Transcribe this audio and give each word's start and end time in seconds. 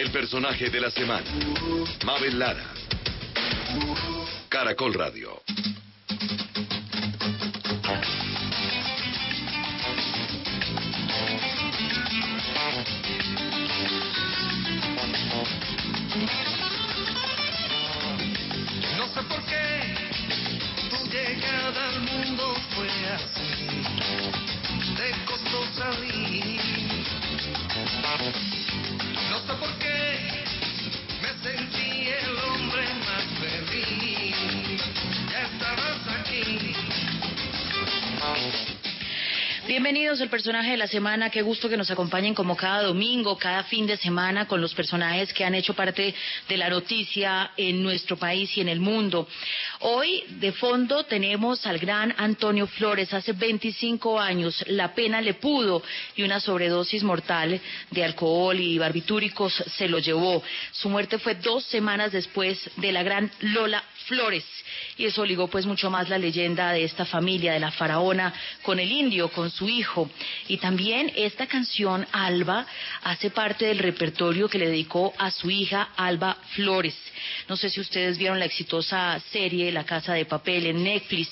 El 0.00 0.10
personaje 0.10 0.70
de 0.70 0.80
la 0.80 0.90
semana. 0.90 1.26
Mabel 2.06 2.38
Lara. 2.38 2.64
Caracol 4.48 4.94
Radio. 4.94 5.42
No 18.96 19.06
sé 19.06 19.22
por 19.28 19.44
qué 19.44 19.94
tu 20.88 21.10
llegada 21.10 21.88
al 21.90 22.00
mundo 22.00 22.56
fue 22.74 22.88
así, 23.16 23.82
te 24.96 25.24
costó 25.26 25.62
salir. 25.78 26.69
Sé 29.46 29.54
por 29.54 29.72
qué 29.78 30.44
me 31.22 31.28
sentí 31.42 32.08
el 32.08 32.36
hombre 32.44 32.82
más 33.06 33.24
feliz. 33.40 34.36
Ya 35.30 35.40
estabas 35.42 36.20
aquí. 36.20 36.69
Bienvenidos 39.70 40.20
al 40.20 40.28
personaje 40.28 40.72
de 40.72 40.76
la 40.76 40.88
semana. 40.88 41.30
Qué 41.30 41.42
gusto 41.42 41.68
que 41.68 41.76
nos 41.76 41.92
acompañen 41.92 42.34
como 42.34 42.56
cada 42.56 42.82
domingo, 42.82 43.38
cada 43.38 43.62
fin 43.62 43.86
de 43.86 43.96
semana 43.96 44.48
con 44.48 44.60
los 44.60 44.74
personajes 44.74 45.32
que 45.32 45.44
han 45.44 45.54
hecho 45.54 45.74
parte 45.74 46.12
de 46.48 46.56
la 46.56 46.68
noticia 46.68 47.52
en 47.56 47.80
nuestro 47.80 48.16
país 48.16 48.50
y 48.56 48.62
en 48.62 48.68
el 48.68 48.80
mundo. 48.80 49.28
Hoy 49.78 50.24
de 50.40 50.50
fondo 50.50 51.04
tenemos 51.04 51.68
al 51.68 51.78
gran 51.78 52.12
Antonio 52.18 52.66
Flores. 52.66 53.14
Hace 53.14 53.32
25 53.32 54.18
años 54.18 54.60
la 54.66 54.92
pena 54.92 55.20
le 55.20 55.34
pudo 55.34 55.84
y 56.16 56.24
una 56.24 56.40
sobredosis 56.40 57.04
mortal 57.04 57.60
de 57.92 58.04
alcohol 58.04 58.58
y 58.58 58.76
barbitúricos 58.76 59.54
se 59.54 59.88
lo 59.88 60.00
llevó. 60.00 60.42
Su 60.72 60.88
muerte 60.88 61.18
fue 61.18 61.36
dos 61.36 61.62
semanas 61.66 62.10
después 62.10 62.58
de 62.78 62.90
la 62.90 63.04
gran 63.04 63.30
Lola 63.38 63.84
Flores 64.08 64.44
y 65.00 65.06
eso 65.06 65.24
ligó 65.24 65.48
pues 65.48 65.64
mucho 65.64 65.88
más 65.88 66.10
la 66.10 66.18
leyenda 66.18 66.72
de 66.72 66.84
esta 66.84 67.06
familia, 67.06 67.54
de 67.54 67.58
la 67.58 67.70
faraona, 67.70 68.34
con 68.60 68.78
el 68.78 68.92
indio, 68.92 69.30
con 69.30 69.50
su 69.50 69.66
hijo. 69.66 70.10
Y 70.46 70.58
también 70.58 71.10
esta 71.16 71.46
canción, 71.46 72.06
Alba, 72.12 72.66
hace 73.02 73.30
parte 73.30 73.64
del 73.64 73.78
repertorio 73.78 74.46
que 74.46 74.58
le 74.58 74.68
dedicó 74.68 75.14
a 75.16 75.30
su 75.30 75.50
hija, 75.50 75.88
Alba 75.96 76.36
Flores. 76.50 76.94
No 77.48 77.56
sé 77.56 77.70
si 77.70 77.80
ustedes 77.80 78.18
vieron 78.18 78.38
la 78.38 78.44
exitosa 78.44 79.18
serie 79.32 79.72
La 79.72 79.84
Casa 79.84 80.12
de 80.12 80.26
Papel 80.26 80.66
en 80.66 80.84
Netflix. 80.84 81.30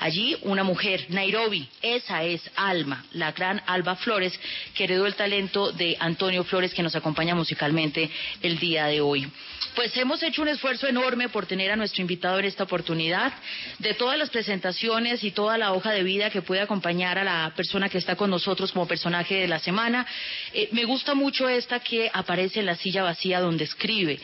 Allí 0.00 0.36
una 0.42 0.62
mujer, 0.62 1.06
Nairobi, 1.08 1.66
esa 1.82 2.22
es 2.22 2.42
Alma, 2.54 3.04
la 3.12 3.32
gran 3.32 3.60
Alba 3.66 3.96
Flores, 3.96 4.38
que 4.74 4.84
heredó 4.84 5.06
el 5.06 5.16
talento 5.16 5.72
de 5.72 5.96
Antonio 5.98 6.44
Flores, 6.44 6.72
que 6.72 6.84
nos 6.84 6.94
acompaña 6.94 7.34
musicalmente 7.34 8.08
el 8.42 8.58
día 8.58 8.86
de 8.86 9.00
hoy. 9.00 9.28
Pues 9.74 9.96
hemos 9.96 10.22
hecho 10.22 10.42
un 10.42 10.48
esfuerzo 10.48 10.86
enorme 10.86 11.28
por 11.30 11.46
tener 11.46 11.72
a 11.72 11.76
nuestro 11.76 12.02
invitado 12.02 12.38
en 12.38 12.44
esta 12.44 12.64
oportunidad. 12.64 12.97
De 13.78 13.94
todas 13.94 14.18
las 14.18 14.30
presentaciones 14.30 15.22
y 15.22 15.30
toda 15.30 15.56
la 15.56 15.72
hoja 15.72 15.92
de 15.92 16.02
vida 16.02 16.30
que 16.30 16.42
puede 16.42 16.60
acompañar 16.60 17.16
a 17.18 17.24
la 17.24 17.52
persona 17.54 17.88
que 17.88 17.98
está 17.98 18.16
con 18.16 18.28
nosotros 18.28 18.72
como 18.72 18.88
personaje 18.88 19.36
de 19.36 19.48
la 19.48 19.60
semana, 19.60 20.04
eh, 20.52 20.68
me 20.72 20.84
gusta 20.84 21.14
mucho 21.14 21.48
esta 21.48 21.78
que 21.78 22.10
aparece 22.12 22.60
en 22.60 22.66
la 22.66 22.74
silla 22.74 23.04
vacía 23.04 23.40
donde 23.40 23.64
escribe 23.64 24.18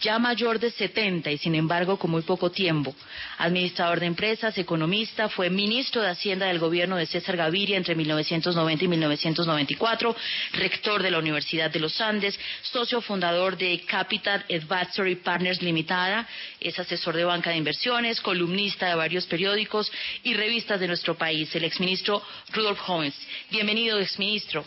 ya 0.00 0.18
mayor 0.18 0.58
de 0.58 0.70
70 0.70 1.30
y 1.30 1.38
sin 1.38 1.54
embargo 1.54 1.98
con 1.98 2.10
muy 2.10 2.22
poco 2.22 2.50
tiempo. 2.50 2.94
Administrador 3.38 4.00
de 4.00 4.06
empresas, 4.06 4.56
economista, 4.58 5.28
fue 5.28 5.50
ministro 5.50 6.02
de 6.02 6.10
Hacienda 6.10 6.46
del 6.46 6.58
gobierno 6.58 6.96
de 6.96 7.06
César 7.06 7.36
Gaviria 7.36 7.76
entre 7.76 7.94
1990 7.94 8.84
y 8.84 8.88
1994, 8.88 10.16
rector 10.52 11.02
de 11.02 11.10
la 11.10 11.18
Universidad 11.18 11.70
de 11.70 11.80
los 11.80 12.00
Andes, 12.00 12.38
socio 12.62 13.00
fundador 13.00 13.56
de 13.56 13.80
Capital 13.86 14.44
Advisory 14.50 15.16
Partners 15.16 15.62
Limitada, 15.62 16.26
es 16.60 16.78
asesor 16.78 17.16
de 17.16 17.24
banca 17.24 17.50
de 17.50 17.56
inversiones, 17.56 18.20
columnista 18.20 18.88
de 18.88 18.94
varios 18.94 19.26
periódicos 19.26 19.90
y 20.22 20.34
revistas 20.34 20.80
de 20.80 20.88
nuestro 20.88 21.16
país, 21.16 21.54
el 21.54 21.64
exministro 21.64 22.22
Rudolf 22.52 22.80
Holmes. 22.88 23.14
Bienvenido, 23.50 23.98
exministro. 23.98 24.64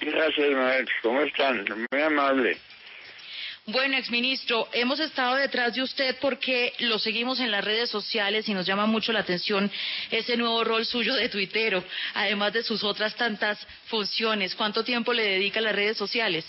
Gracias, 0.00 0.50
Max. 0.50 0.90
¿Cómo 1.02 1.20
están? 1.20 1.64
Muy 1.90 2.02
amable. 2.02 2.58
Bueno, 3.66 3.96
exministro, 3.96 4.68
hemos 4.72 4.98
estado 4.98 5.36
detrás 5.36 5.74
de 5.74 5.82
usted 5.82 6.16
porque 6.20 6.72
lo 6.80 6.98
seguimos 6.98 7.38
en 7.38 7.52
las 7.52 7.64
redes 7.64 7.90
sociales 7.90 8.48
y 8.48 8.54
nos 8.54 8.66
llama 8.66 8.86
mucho 8.86 9.12
la 9.12 9.20
atención 9.20 9.70
ese 10.10 10.36
nuevo 10.36 10.64
rol 10.64 10.84
suyo 10.84 11.14
de 11.14 11.28
tuitero, 11.28 11.84
además 12.14 12.52
de 12.52 12.64
sus 12.64 12.82
otras 12.82 13.14
tantas 13.14 13.64
funciones. 13.86 14.56
¿Cuánto 14.56 14.82
tiempo 14.82 15.12
le 15.12 15.22
dedica 15.22 15.60
a 15.60 15.62
las 15.62 15.76
redes 15.76 15.96
sociales? 15.96 16.44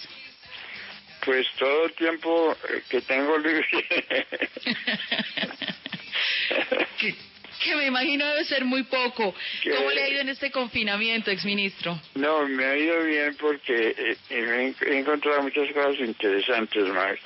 Pues 1.23 1.45
todo 1.59 1.85
el 1.85 1.93
tiempo 1.93 2.57
eh, 2.69 2.81
que 2.89 3.01
tengo 3.01 3.37
libre. 3.37 3.67
que, 7.63 7.75
me 7.75 7.87
imagino 7.87 8.25
debe 8.27 8.45
ser 8.45 8.65
muy 8.65 8.83
poco. 8.83 9.33
¿Cómo 9.63 9.91
le 9.91 10.03
ha 10.03 10.09
ido 10.09 10.21
en 10.21 10.29
este 10.29 10.51
confinamiento, 10.51 11.31
exministro? 11.31 11.99
no, 12.15 12.47
me 12.47 12.65
ha 12.65 12.77
ido 12.77 13.03
bien 13.03 13.35
porque 13.39 13.95
eh, 13.97 14.17
eh, 14.29 14.73
he 14.81 14.97
encontrado 14.97 15.41
muchas 15.43 15.71
cosas 15.73 15.99
interesantes, 15.99 16.87
Max. 16.89 17.19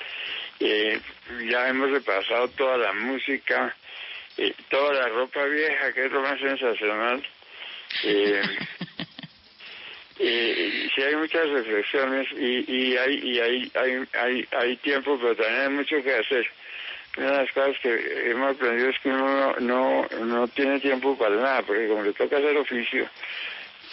Eh, 0.60 1.00
ya 1.50 1.68
hemos 1.68 1.90
repasado 1.90 2.48
toda 2.48 2.76
la 2.78 2.92
música, 2.92 3.76
eh, 4.36 4.52
toda 4.68 4.92
la 4.94 5.08
ropa 5.08 5.44
vieja, 5.44 5.92
que 5.92 6.06
es 6.06 6.12
lo 6.12 6.20
más 6.20 6.38
sensacional. 6.40 7.24
Eh, 8.04 8.42
eh, 10.18 10.88
sí 10.94 11.02
hay 11.02 11.16
muchas 11.16 11.48
reflexiones 11.48 12.26
y, 12.36 12.72
y 12.72 12.96
hay 12.96 13.20
y 13.22 13.40
hay, 13.40 13.72
hay 13.74 14.08
hay 14.12 14.48
hay 14.50 14.76
tiempo 14.78 15.18
pero 15.18 15.34
también 15.36 15.60
hay 15.60 15.68
mucho 15.70 16.02
que 16.02 16.14
hacer 16.14 16.46
una 17.18 17.30
de 17.32 17.36
las 17.38 17.52
cosas 17.52 17.76
que 17.82 18.30
hemos 18.30 18.54
aprendido 18.54 18.90
es 18.90 18.98
que 19.00 19.08
uno 19.08 19.54
no 19.60 20.06
no, 20.24 20.48
tiene 20.48 20.80
tiempo 20.80 21.16
para 21.18 21.36
nada 21.36 21.62
porque 21.62 21.88
como 21.88 22.02
le 22.02 22.12
toca 22.12 22.36
hacer 22.36 22.56
oficio 22.56 23.08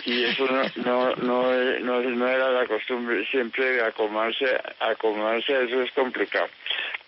y 0.06 0.24
eso 0.26 0.46
no 0.48 0.64
no 0.84 1.16
no, 1.16 1.80
no, 1.80 2.02
no 2.02 2.28
era 2.28 2.52
la 2.52 2.68
costumbre 2.68 3.26
siempre 3.28 3.82
acomodarse 3.82 4.46
acomodarse 4.80 5.56
a 5.56 5.62
eso 5.62 5.82
es 5.82 5.92
complicado. 5.92 6.48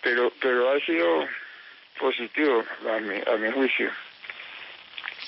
Pero 0.02 0.32
pero 0.40 0.72
ha 0.72 0.80
sido 0.80 1.26
positivo 1.98 2.64
a 2.92 2.98
mi 3.00 3.16
a 3.26 3.36
mi 3.36 3.50
juicio 3.52 3.90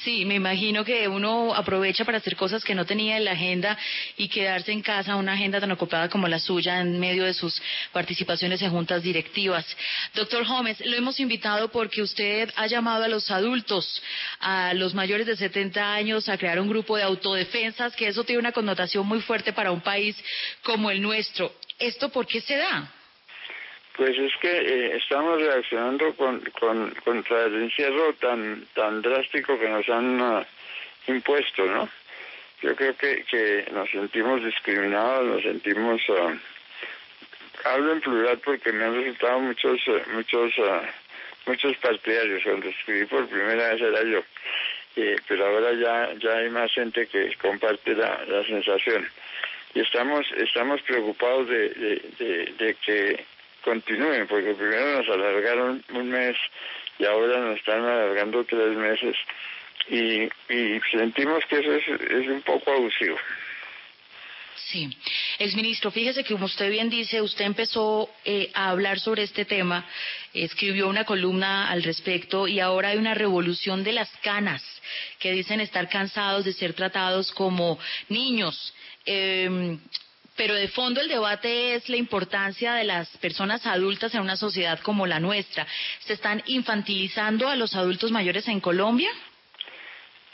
Sí, 0.05 0.25
me 0.25 0.37
imagino 0.37 0.83
que 0.83 1.07
uno 1.09 1.55
aprovecha 1.55 2.07
para 2.07 2.19
hacer 2.19 2.35
cosas 2.35 2.65
que 2.65 2.75
no 2.75 2.87
tenía 2.87 3.19
en 3.19 3.25
la 3.27 3.33
agenda 3.33 3.77
y 4.17 4.29
quedarse 4.29 4.73
en 4.73 4.81
casa, 4.81 5.17
una 5.17 5.35
agenda 5.35 5.61
tan 5.61 5.71
ocupada 5.73 6.09
como 6.09 6.27
la 6.27 6.39
suya 6.39 6.81
en 6.81 6.99
medio 6.99 7.25
de 7.25 7.35
sus 7.35 7.61
participaciones 7.93 8.63
en 8.63 8.71
juntas 8.71 9.03
directivas. 9.03 9.67
Doctor 10.15 10.47
Gómez, 10.47 10.81
lo 10.87 10.97
hemos 10.97 11.21
invitado 11.21 11.71
porque 11.71 12.01
usted 12.01 12.51
ha 12.57 12.67
llamado 12.67 13.05
a 13.05 13.09
los 13.09 13.31
adultos, 13.31 14.03
a 14.41 14.73
los 14.73 14.95
mayores 14.95 15.27
de 15.27 15.37
70 15.37 15.93
años, 15.93 16.31
a 16.31 16.39
crear 16.39 16.59
un 16.61 16.69
grupo 16.69 16.97
de 16.97 17.03
autodefensas, 17.03 17.95
que 17.95 18.09
eso 18.09 18.25
tiene 18.25 18.41
una 18.41 18.53
connotación 18.53 19.07
muy 19.07 19.21
fuerte 19.21 19.53
para 19.53 19.71
un 19.71 19.83
país 19.83 20.17
como 20.63 20.91
el 20.91 21.03
nuestro. 21.03 21.55
¿Esto 21.79 22.09
por 22.09 22.27
qué 22.27 22.41
se 22.41 22.57
da? 22.57 22.91
Pues 24.01 24.17
es 24.17 24.33
que 24.41 24.51
eh, 24.51 24.97
estamos 24.97 25.43
reaccionando 25.43 26.15
con, 26.15 26.41
con, 26.59 26.91
contra 27.05 27.45
el 27.45 27.65
encierro 27.65 28.15
tan 28.15 28.65
tan 28.73 29.03
drástico 29.03 29.59
que 29.59 29.69
nos 29.69 29.87
han 29.91 30.19
ah, 30.23 30.47
impuesto, 31.07 31.67
¿no? 31.67 31.87
Yo 32.63 32.75
creo 32.75 32.97
que, 32.97 33.23
que 33.31 33.67
nos 33.73 33.91
sentimos 33.91 34.43
discriminados, 34.43 35.27
nos 35.27 35.43
sentimos... 35.43 36.01
ah, 36.19 36.35
hablo 37.67 37.93
en 37.93 38.01
plural 38.01 38.39
porque 38.39 38.73
me 38.73 38.85
han 38.85 38.95
resultado 38.95 39.39
muchos 39.41 39.79
eh, 39.89 40.03
muchos 40.15 40.51
ah, 40.61 40.81
muchos 41.45 41.77
partidarios. 41.77 42.43
Cuando 42.43 42.71
escribí 42.71 43.05
por 43.05 43.29
primera 43.29 43.69
vez 43.75 43.83
era 43.83 44.03
yo. 44.03 44.23
Eh, 44.97 45.17
pero 45.29 45.47
ahora 45.47 45.75
ya 45.75 46.15
ya 46.15 46.39
hay 46.39 46.49
más 46.49 46.73
gente 46.73 47.07
que 47.07 47.35
comparte 47.37 47.95
la, 47.95 48.25
la 48.27 48.43
sensación. 48.45 49.07
Y 49.75 49.81
estamos 49.81 50.27
estamos 50.39 50.81
preocupados 50.81 51.49
de 51.51 52.77
que 52.83 53.27
continúen, 53.65 54.27
porque 54.27 54.55
primero 54.55 54.99
nos 54.99 55.09
alargaron 55.09 55.85
un 55.93 56.11
mes 56.11 56.37
y 56.99 57.05
ahora 57.05 57.39
nos 57.39 57.59
están 57.59 57.85
alargando 57.85 58.45
tres 58.45 58.77
meses 58.77 59.17
y, 59.89 60.25
y 60.53 60.81
sentimos 60.93 61.45
que 61.47 61.59
eso 61.59 61.73
es, 61.75 62.01
es 62.11 62.29
un 62.29 62.43
poco 62.43 62.73
abusivo. 62.73 63.17
Sí. 64.71 64.89
Exministro, 65.39 65.91
fíjese 65.91 66.23
que 66.23 66.35
como 66.35 66.47
usted 66.47 66.71
bien 66.71 66.91
dice, 66.91 67.23
usted 67.23 67.45
empezó 67.45 68.09
eh, 68.25 68.51
a 68.55 68.71
hablar 68.71 69.01
sobre 69.01 69.23
este 69.23 69.45
tema, 69.45 69.85
escribió 70.33 70.87
una 70.89 71.05
columna 71.05 71.71
al 71.71 71.83
respecto 71.83 72.47
y 72.47 72.61
ahora 72.61 72.91
hay 72.91 72.99
una 72.99 73.15
revolución 73.15 73.83
de 73.83 73.93
las 73.93 74.11
canas 74.19 74.63
que 75.19 75.33
dicen 75.33 75.61
estar 75.61 75.89
cansados 75.89 76.45
de 76.45 76.53
ser 76.53 76.75
tratados 76.75 77.33
como 77.33 77.79
niños. 78.09 78.75
Eh, 79.07 79.79
pero 80.37 80.55
de 80.55 80.69
fondo 80.69 81.01
el 81.01 81.09
debate 81.09 81.75
es 81.75 81.89
la 81.89 81.97
importancia 81.97 82.75
de 82.75 82.85
las 82.85 83.17
personas 83.19 83.67
adultas 83.67 84.15
en 84.15 84.23
una 84.23 84.37
sociedad 84.37 84.79
como 84.81 85.07
la 85.07 85.21
nuestra. 85.21 85.67
¿Se 86.01 86.13
están 86.13 86.43
infantilizando 86.47 87.49
a 87.49 87.57
los 87.57 87.75
adultos 87.75 88.11
mayores 88.11 88.49
en 88.49 88.61
Colombia? 88.61 89.11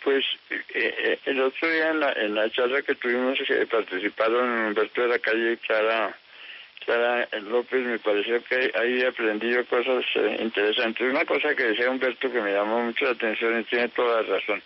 Pues 0.05 0.25
eh, 0.51 0.63
eh, 0.75 1.19
el 1.25 1.41
otro 1.41 1.69
día 1.69 1.91
en 1.91 2.01
la, 2.01 2.13
en 2.13 2.35
la 2.35 2.49
charla 2.51 2.83
que 2.83 2.95
tuvimos 2.95 3.39
que 3.47 3.67
participaron 3.67 4.67
Humberto 4.67 5.03
de 5.03 5.09
la 5.09 5.19
Calle 5.19 5.55
y 5.55 5.57
Clara, 5.57 6.17
Clara 6.85 7.29
López, 7.41 7.85
me 7.85 7.99
pareció 7.99 8.41
que 8.45 8.71
ahí 8.79 9.01
he 9.03 9.07
aprendido 9.09 9.67
cosas 9.67 10.05
eh, 10.15 10.37
interesantes. 10.41 11.11
Una 11.11 11.25
cosa 11.25 11.57
que 11.57 11.65
decía 11.65 11.91
Humberto 11.91 12.31
que 12.31 12.41
me 12.41 12.53
llamó 12.53 12.83
mucho 12.83 13.07
la 13.07 13.11
atención 13.13 13.61
y 13.61 13.65
tiene 13.65 13.89
toda 13.89 14.23
la 14.23 14.37
razón, 14.37 14.63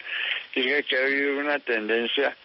dice 0.55 0.83
que 0.83 0.97
ha 0.99 1.05
habido 1.05 1.39
una 1.39 1.59
tendencia 1.61 2.37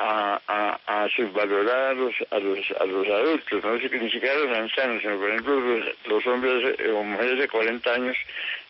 a, 0.00 0.40
a, 0.46 0.80
a 0.86 1.08
subvalorar 1.10 1.90
a 1.90 1.94
los, 1.94 2.14
a 2.30 2.38
los, 2.38 2.58
a 2.80 2.84
los 2.86 3.06
adultos, 3.06 3.62
no 3.62 3.76
ni 3.76 4.10
siquiera 4.10 4.34
a 4.34 4.38
los 4.38 4.56
ancianos, 4.56 5.02
sino 5.02 5.18
por 5.18 5.28
ejemplo 5.28 5.60
los, 6.06 6.26
hombres 6.26 6.78
eh, 6.78 6.90
o 6.90 7.02
mujeres 7.02 7.38
de 7.38 7.48
40 7.48 7.92
años 7.92 8.16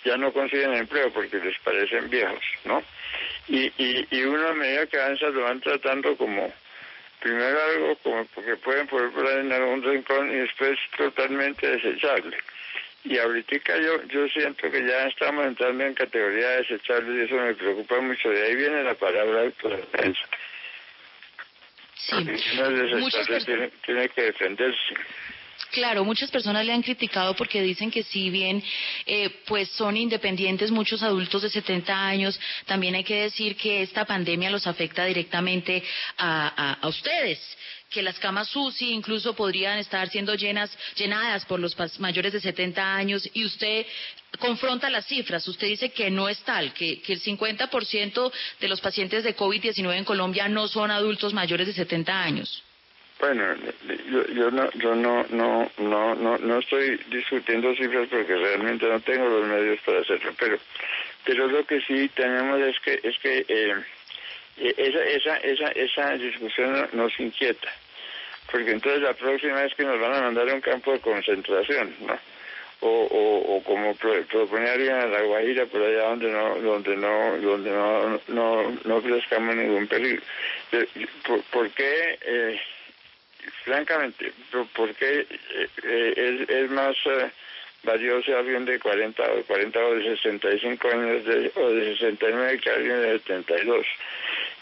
ya 0.05 0.17
no 0.17 0.33
consiguen 0.33 0.75
empleo 0.75 1.13
porque 1.13 1.39
les 1.39 1.57
parecen 1.61 2.11
viejos, 2.11 2.43
¿no? 2.65 2.83
Y, 3.47 3.67
y, 3.79 4.09
y 4.11 4.23
uno 4.25 4.49
a 4.49 4.55
medida 4.55 4.87
que 4.87 4.99
avanza 4.99 5.29
lo 5.29 5.43
van 5.43 5.61
tratando 5.61 6.17
como 6.17 6.53
primero 7.21 7.63
algo 7.63 7.97
como 7.97 8.25
porque 8.27 8.57
pueden 8.57 8.89
poner 8.89 9.39
en 9.39 9.53
algún 9.53 9.83
rincón 9.85 10.33
y 10.33 10.37
después 10.37 10.79
totalmente 10.97 11.69
desechable. 11.69 12.37
Y 13.05 13.19
ahorita 13.19 13.79
yo, 13.79 14.03
yo 14.09 14.29
siento 14.29 14.71
que 14.71 14.85
ya 14.85 15.07
estamos 15.07 15.47
entrando 15.47 15.85
en 15.85 15.95
categoría 15.95 16.51
desechable 16.59 17.23
y 17.23 17.25
eso 17.25 17.37
me 17.37 17.55
preocupa 17.55 18.01
mucho. 18.01 18.29
De 18.29 18.43
ahí 18.43 18.57
viene 18.57 18.83
la 18.83 18.95
palabra 18.95 19.43
autodefensa. 19.43 20.29
Sí. 22.09 22.17
Muchas 22.99 23.27
tiene, 23.45 24.09
que 24.09 24.23
defenderse. 24.23 24.79
Claro, 25.73 26.05
muchas 26.05 26.31
personas 26.31 26.65
le 26.67 26.73
han 26.73 26.83
criticado 26.83 27.37
porque 27.37 27.63
dicen 27.63 27.91
que 27.91 28.03
si 28.03 28.29
bien 28.31 28.63
eh, 29.07 29.31
pues 29.47 29.69
son 29.71 29.97
independientes 29.97 30.71
muchos 30.73 31.03
adultos 31.03 31.43
de 31.43 31.51
70 31.51 32.07
años, 32.07 32.41
también 32.67 32.95
hay 32.97 33.05
que 33.05 33.23
decir 33.23 33.57
que 33.57 33.83
esta 33.83 34.05
pandemia 34.05 34.51
los 34.51 34.67
afecta 34.67 35.05
directamente 35.05 35.85
a, 36.17 36.49
a- 36.57 36.73
a 36.81 36.89
ustedes 36.89 37.39
que 37.91 38.03
las 38.03 38.19
camas 38.21 38.55
UCI 38.55 38.93
incluso 38.93 39.35
podrían 39.35 39.79
estar 39.79 40.09
siendo 40.09 40.35
llenas, 40.37 40.71
llenadas 40.95 41.45
por 41.45 41.59
los 41.59 41.77
mayores 41.99 42.33
de 42.33 42.41
70 42.41 42.95
años 42.95 43.29
y 43.35 43.45
usted 43.45 43.85
confronta 44.39 44.89
las 44.89 45.07
cifras. 45.07 45.47
Usted 45.49 45.67
dice 45.67 45.91
que 45.91 46.09
no 46.09 46.29
es 46.29 46.41
tal, 46.45 46.73
que, 46.73 47.03
que 47.03 47.15
el 47.15 47.21
50% 47.21 48.33
de 48.61 48.69
los 48.69 48.81
pacientes 48.81 49.25
de 49.25 49.37
COVID-19 49.37 49.97
en 49.97 50.05
Colombia 50.05 50.49
no 50.49 50.69
son 50.69 50.93
adultos 50.93 51.35
mayores 51.35 51.67
de 51.67 51.73
70 51.73 52.23
años. 52.23 52.63
Bueno, 53.19 53.55
yo, 54.11 54.27
yo 54.29 54.51
no, 54.51 54.71
yo 54.73 54.95
no, 54.95 55.27
no, 55.29 55.71
no, 55.79 56.15
no, 56.15 56.39
no 56.39 56.59
estoy 56.59 56.99
discutiendo 57.11 57.75
cifras 57.75 58.09
porque 58.09 58.35
realmente 58.35 58.87
no 58.87 58.99
tengo 59.01 59.29
los 59.29 59.47
medios 59.47 59.79
para 59.85 60.01
hacerlo, 60.01 60.33
pero, 60.39 60.59
pero 61.25 61.47
lo 61.49 61.67
que 61.67 61.83
sí 61.83 62.09
tenemos 62.15 62.61
es 62.61 62.81
que, 62.81 63.01
es 63.03 63.19
que 63.19 63.45
eh, 63.47 63.75
eh, 64.57 64.75
esa, 64.77 65.05
esa, 65.05 65.37
esa, 65.39 65.69
esa 65.73 66.13
discusión 66.17 66.89
nos 66.95 67.19
inquieta, 67.21 67.71
porque 68.51 68.71
entonces 68.73 69.03
la 69.03 69.15
próxima 69.15 69.63
vez 69.63 69.75
que 69.75 69.85
nos 69.85 70.01
van 70.01 70.15
a 70.15 70.21
mandar 70.23 70.49
a 70.49 70.55
un 70.55 70.61
campo 70.61 70.93
de 70.93 71.01
concentración, 71.01 71.95
¿no? 72.07 72.19
O, 72.83 72.89
o, 72.89 73.57
o 73.57 73.63
como 73.63 73.95
pro- 73.97 74.23
propone 74.25 74.71
alguien 74.71 74.95
a 74.95 75.07
la 75.07 75.21
Guajira 75.21 75.67
por 75.67 75.83
allá 75.83 76.05
donde 76.09 76.31
no 76.33 76.55
donde 76.61 76.97
no 76.97 77.37
donde 77.37 77.71
no 77.71 78.21
no 78.29 78.79
no 78.85 78.97
ofrezcamos 78.97 79.55
ningún 79.55 79.87
peligro 79.87 80.23
Eh, 80.73 80.87
¿por, 81.27 81.43
por 81.45 81.71
qué 81.73 82.19
eh, 82.23 82.59
francamente, 83.65 84.33
¿por- 84.51 84.67
¿por 84.69 84.95
qué 84.95 85.21
eh, 85.21 85.69
eh, 85.85 86.15
es, 86.17 86.49
es 86.49 86.71
más 86.71 86.97
eh, 87.05 87.31
valioso 87.83 88.37
alguien 88.37 88.65
de 88.65 88.79
40 88.79 89.23
o 89.31 89.43
40 89.45 89.79
o 89.79 89.95
de 89.97 90.17
65 90.17 90.89
años 90.89 91.25
de, 91.27 91.53
o 91.57 91.71
de 91.71 91.97
69 91.99 92.59
que 92.61 92.71
alguien 92.71 93.03
de 93.03 93.19
72? 93.21 93.87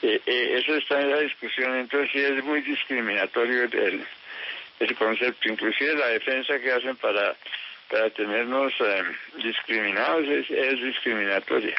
Eh, 0.02 0.20
eh, 0.26 0.58
eso 0.58 0.76
está 0.76 1.00
en 1.00 1.10
la 1.10 1.20
discusión, 1.20 1.74
entonces 1.76 2.10
sí 2.12 2.20
es 2.20 2.44
muy 2.44 2.60
discriminatorio 2.60 3.64
el, 3.64 4.04
el 4.80 4.96
concepto, 4.96 5.48
inclusive 5.48 5.94
la 5.94 6.08
defensa 6.08 6.58
que 6.58 6.72
hacen 6.72 6.96
para 6.96 7.36
para 7.88 8.10
tenernos 8.10 8.72
eh, 8.80 9.02
discriminados 9.42 10.26
es, 10.26 10.50
es 10.50 10.82
discriminatoria. 10.82 11.76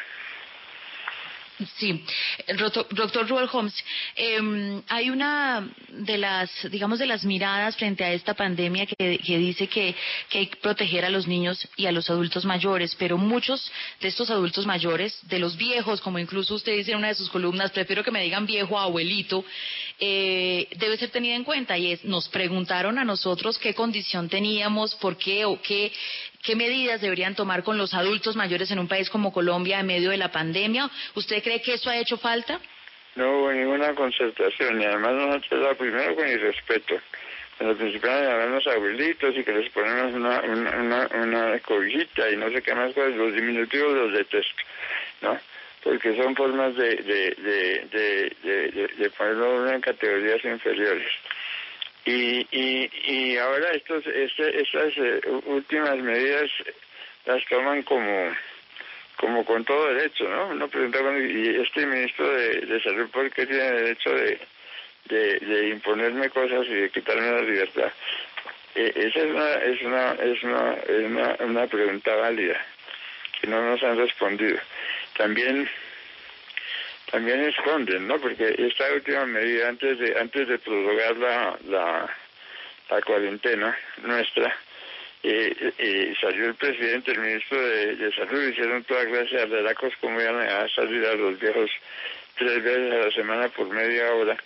Sí, 1.78 2.04
doctor, 2.56 3.28
Ruel 3.28 3.48
Holmes, 3.52 3.74
eh, 4.16 4.82
hay 4.88 5.10
una 5.10 5.68
de 5.88 6.18
las, 6.18 6.50
digamos, 6.70 6.98
de 6.98 7.06
las 7.06 7.24
miradas 7.24 7.76
frente 7.76 8.04
a 8.04 8.12
esta 8.12 8.34
pandemia 8.34 8.86
que, 8.86 9.18
que 9.18 9.38
dice 9.38 9.66
que, 9.66 9.94
que 10.28 10.38
hay 10.38 10.46
que 10.46 10.56
proteger 10.56 11.04
a 11.04 11.10
los 11.10 11.26
niños 11.26 11.68
y 11.76 11.86
a 11.86 11.92
los 11.92 12.08
adultos 12.08 12.44
mayores, 12.44 12.94
pero 12.98 13.18
muchos 13.18 13.70
de 14.00 14.08
estos 14.08 14.30
adultos 14.30 14.66
mayores, 14.66 15.18
de 15.28 15.38
los 15.38 15.56
viejos, 15.56 16.00
como 16.00 16.18
incluso 16.18 16.54
usted 16.54 16.76
dice 16.76 16.92
en 16.92 16.98
una 16.98 17.08
de 17.08 17.14
sus 17.14 17.30
columnas, 17.30 17.70
prefiero 17.70 18.02
que 18.02 18.10
me 18.10 18.22
digan 18.22 18.46
viejo 18.46 18.78
abuelito, 18.78 19.44
eh, 20.00 20.66
debe 20.76 20.96
ser 20.96 21.10
tenida 21.10 21.34
en 21.34 21.44
cuenta 21.44 21.76
y 21.76 21.92
es, 21.92 22.04
nos 22.04 22.28
preguntaron 22.28 22.98
a 22.98 23.04
nosotros 23.04 23.58
qué 23.58 23.74
condición 23.74 24.28
teníamos, 24.28 24.94
por 24.96 25.16
qué 25.16 25.44
o 25.44 25.60
qué, 25.60 25.92
qué 26.42 26.56
medidas 26.56 27.00
deberían 27.00 27.34
tomar 27.34 27.62
con 27.62 27.76
los 27.76 27.94
adultos 27.94 28.36
mayores 28.36 28.70
en 28.70 28.78
un 28.78 28.88
país 28.88 29.10
como 29.10 29.32
Colombia 29.32 29.80
en 29.80 29.86
medio 29.86 30.10
de 30.10 30.16
la 30.16 30.32
pandemia. 30.32 30.90
¿Usted 31.14 31.42
cree 31.42 31.60
que 31.60 31.74
eso 31.74 31.90
ha 31.90 31.98
hecho 31.98 32.16
falta? 32.16 32.60
No 33.16 33.38
hubo 33.38 33.52
ninguna 33.52 33.94
concertación 33.94 34.80
y 34.80 34.84
además 34.84 35.12
nosotros 35.12 35.60
la 35.60 35.74
primero 35.74 36.14
con 36.16 36.28
irrespeto. 36.28 36.94
Cuando 37.58 37.76
principiaron 37.76 38.54
a 38.54 38.72
abuelitos 38.72 39.36
y 39.36 39.44
que 39.44 39.52
les 39.52 39.70
ponemos 39.70 40.14
una, 40.14 40.40
una, 40.40 40.76
una, 40.76 41.08
una 41.12 41.58
cobijita 41.58 42.30
y 42.30 42.36
no 42.38 42.48
sé 42.50 42.62
qué 42.62 42.74
más 42.74 42.94
cosas, 42.94 43.14
los 43.16 43.34
diminutivos 43.34 43.92
los 43.92 44.12
detesto, 44.14 44.62
¿no? 45.20 45.38
Porque 45.82 46.14
son 46.14 46.36
formas 46.36 46.74
de, 46.76 46.96
de, 46.96 47.34
de, 47.92 48.90
de, 48.98 49.10
ponerlo 49.10 49.70
en 49.70 49.80
categorías 49.80 50.44
inferiores. 50.44 51.08
Y, 52.04 52.46
y, 52.50 52.90
y 53.06 53.36
ahora 53.38 53.70
estos, 53.72 54.06
este, 54.06 54.60
estas 54.60 54.92
eh, 54.96 55.20
últimas 55.46 55.96
medidas 55.98 56.50
las 57.26 57.44
toman 57.46 57.82
como 57.82 58.30
como 59.20 59.44
con 59.44 59.62
todo 59.66 59.92
derecho, 59.92 60.26
¿no? 60.28 60.46
Uno 60.46 60.66
pregunta, 60.68 60.98
¿y 61.18 61.60
este 61.60 61.84
ministro 61.84 62.26
de, 62.26 62.60
de 62.62 62.82
Salud 62.82 63.10
por 63.10 63.30
qué 63.30 63.44
tiene 63.44 63.70
derecho 63.70 64.10
de, 64.14 64.40
de, 65.04 65.68
imponerme 65.68 66.30
cosas 66.30 66.66
y 66.66 66.74
de 66.74 66.90
quitarme 66.90 67.30
la 67.30 67.42
libertad? 67.42 67.92
Eh, 68.74 68.92
esa 68.96 69.18
es 69.18 69.26
una, 69.26 69.52
es 69.56 69.82
una, 69.82 70.12
es 70.12 70.42
una, 70.42 70.72
es 70.72 71.04
una, 71.04 71.36
una 71.40 71.66
pregunta 71.66 72.14
válida 72.16 72.64
que 73.38 73.46
no 73.46 73.62
nos 73.62 73.82
han 73.82 73.98
respondido. 73.98 74.58
También 75.20 75.68
también 77.10 77.40
esconden, 77.44 78.06
¿no? 78.08 78.18
Porque 78.18 78.54
esta 78.56 78.90
última 78.94 79.26
medida 79.26 79.68
antes 79.68 79.98
de 79.98 80.18
antes 80.18 80.48
de 80.48 80.58
prorrogar 80.58 81.16
la 81.18 81.58
la, 81.68 82.16
la 82.88 83.02
cuarentena 83.02 83.76
nuestra 84.02 84.56
eh, 85.22 85.72
eh, 85.76 86.14
salió 86.20 86.46
el 86.46 86.54
presidente, 86.54 87.10
el 87.10 87.18
ministro 87.18 87.60
de, 87.60 87.96
de 87.96 88.14
salud, 88.14 88.48
hicieron 88.48 88.82
toda 88.84 89.04
clase 89.04 89.36
de 89.36 89.42
arrelacos 89.42 89.92
como 90.00 90.18
iban 90.20 90.40
a 90.40 90.66
salir 90.70 91.04
a 91.04 91.14
los 91.14 91.38
viejos 91.38 91.70
tres 92.38 92.62
veces 92.64 92.92
a 92.92 93.04
la 93.06 93.10
semana 93.10 93.48
por 93.48 93.68
media 93.68 94.14
hora 94.14 94.36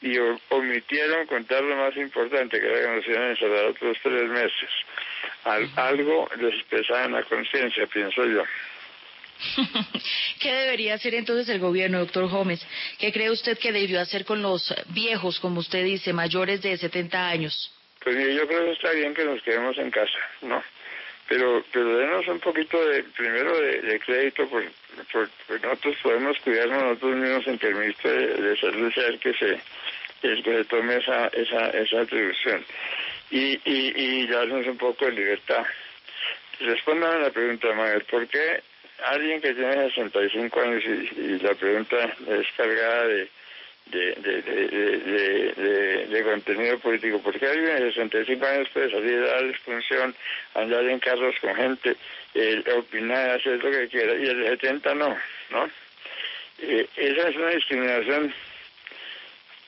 y 0.00 0.16
omitieron 0.48 1.26
contar 1.26 1.62
lo 1.62 1.76
más 1.76 1.94
importante 1.96 2.58
que 2.60 2.66
era 2.66 2.80
que 2.80 2.96
nos 2.96 3.06
iban 3.08 3.22
a 3.24 3.30
encerrar 3.30 3.64
otros 3.66 3.98
tres 4.02 4.22
meses. 4.30 4.70
Al- 5.44 5.68
algo 5.76 6.30
les 6.38 6.62
pesaba 6.64 7.04
en 7.04 7.12
la 7.12 7.22
conciencia, 7.24 7.86
pienso 7.86 8.24
yo. 8.24 8.44
¿Qué 10.40 10.52
debería 10.52 10.94
hacer 10.94 11.14
entonces 11.14 11.48
el 11.48 11.60
gobierno, 11.60 11.98
doctor 11.98 12.28
Gómez? 12.28 12.60
¿Qué 12.98 13.12
cree 13.12 13.30
usted 13.30 13.58
que 13.58 13.72
debió 13.72 14.00
hacer 14.00 14.24
con 14.24 14.42
los 14.42 14.74
viejos, 14.88 15.40
como 15.40 15.60
usted 15.60 15.84
dice, 15.84 16.12
mayores 16.12 16.62
de 16.62 16.76
70 16.76 17.28
años? 17.28 17.72
Pues 18.02 18.16
yo 18.16 18.46
creo 18.46 18.64
que 18.66 18.72
está 18.72 18.90
bien 18.92 19.14
que 19.14 19.24
nos 19.24 19.42
quedemos 19.42 19.76
en 19.78 19.90
casa, 19.90 20.18
¿no? 20.42 20.62
Pero, 21.26 21.64
pero 21.72 21.96
denos 21.96 22.26
un 22.28 22.38
poquito 22.38 22.84
de, 22.86 23.02
primero 23.02 23.58
de, 23.58 23.98
crédito, 24.00 24.46
por, 24.48 24.62
nosotros 25.62 25.96
podemos 26.02 26.38
cuidarnos 26.40 26.82
nosotros 26.82 27.16
mismos 27.16 27.46
en 27.46 27.78
ministro 27.78 28.10
de, 28.10 28.26
de 28.26 28.56
Salud 28.58 28.92
que 29.20 29.32
se, 29.32 29.58
que 30.20 30.42
se 30.42 30.64
tome 30.66 30.96
esa, 30.96 31.28
esa, 31.28 31.70
esa 31.70 32.00
atribución. 32.02 32.64
Y, 33.30 33.58
y, 33.64 33.92
y 33.96 34.26
darnos 34.26 34.66
un 34.66 34.76
poco 34.76 35.06
de 35.06 35.12
libertad. 35.12 35.64
Respondan 36.60 37.16
a 37.16 37.18
la 37.20 37.30
pregunta, 37.30 37.68
Manuel, 37.68 38.04
¿por 38.04 38.28
qué 38.28 38.62
alguien 39.02 39.40
que 39.40 39.54
tiene 39.54 39.90
65 39.90 40.60
años 40.60 40.82
y, 40.84 41.20
y 41.20 41.38
la 41.40 41.54
pregunta 41.54 42.14
es 42.28 42.46
cargada 42.56 43.06
de, 43.06 43.28
de, 43.86 46.06
de, 46.08 46.22
contenido 46.22 46.78
político. 46.78 47.20
Porque 47.22 47.46
alguien 47.46 47.76
de 47.76 47.92
65 47.92 48.46
años 48.46 48.68
puede 48.72 48.90
salir 48.90 49.18
a 49.18 49.26
dar 49.26 49.44
expunción, 49.44 50.14
andar 50.54 50.84
en 50.84 50.98
carros 50.98 51.34
con 51.40 51.54
gente, 51.54 51.96
eh, 52.34 52.62
opinar, 52.76 53.30
hacer 53.30 53.62
lo 53.62 53.70
que 53.70 53.88
quiera, 53.88 54.14
y 54.14 54.26
el 54.26 54.40
de 54.40 54.48
70 54.50 54.94
no, 54.94 55.16
¿no? 55.50 55.70
Eh, 56.60 56.86
esa 56.96 57.28
es 57.28 57.36
una 57.36 57.50
discriminación 57.50 58.32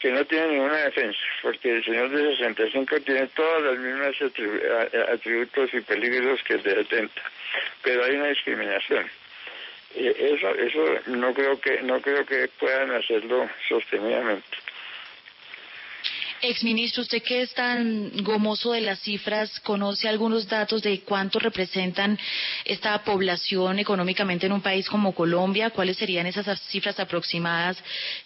que 0.00 0.12
no 0.12 0.24
tiene 0.24 0.48
ninguna 0.48 0.76
defensa, 0.76 1.18
porque 1.42 1.76
el 1.76 1.84
señor 1.84 2.10
de 2.10 2.36
65 2.36 3.00
tiene 3.00 3.26
todas 3.28 3.62
las 3.62 3.78
mismas 3.78 4.14
atributos 5.08 5.72
y 5.74 5.80
peligros 5.80 6.42
que 6.42 6.54
el 6.54 6.62
de 6.62 6.74
70, 6.84 7.22
pero 7.82 8.04
hay 8.04 8.16
una 8.16 8.28
discriminación. 8.28 9.06
Eh, 9.94 10.34
eso 10.36 10.50
eso 10.50 11.00
no 11.06 11.32
creo 11.32 11.58
que 11.58 11.80
no 11.82 12.00
creo 12.02 12.26
que 12.26 12.48
puedan 12.58 12.90
hacerlo 12.90 13.48
sostenidamente 13.68 14.65
Exministro, 16.42 17.02
usted 17.02 17.22
que 17.22 17.42
es 17.42 17.54
tan 17.54 18.10
gomoso 18.22 18.72
de 18.72 18.82
las 18.82 19.00
cifras, 19.00 19.58
¿conoce 19.60 20.08
algunos 20.08 20.46
datos 20.46 20.82
de 20.82 21.00
cuánto 21.00 21.38
representan 21.38 22.18
esta 22.64 23.02
población 23.04 23.78
económicamente 23.78 24.46
en 24.46 24.52
un 24.52 24.60
país 24.60 24.88
como 24.88 25.14
Colombia? 25.14 25.70
¿Cuáles 25.70 25.96
serían 25.96 26.26
esas 26.26 26.60
cifras 26.68 27.00
aproximadas? 27.00 27.78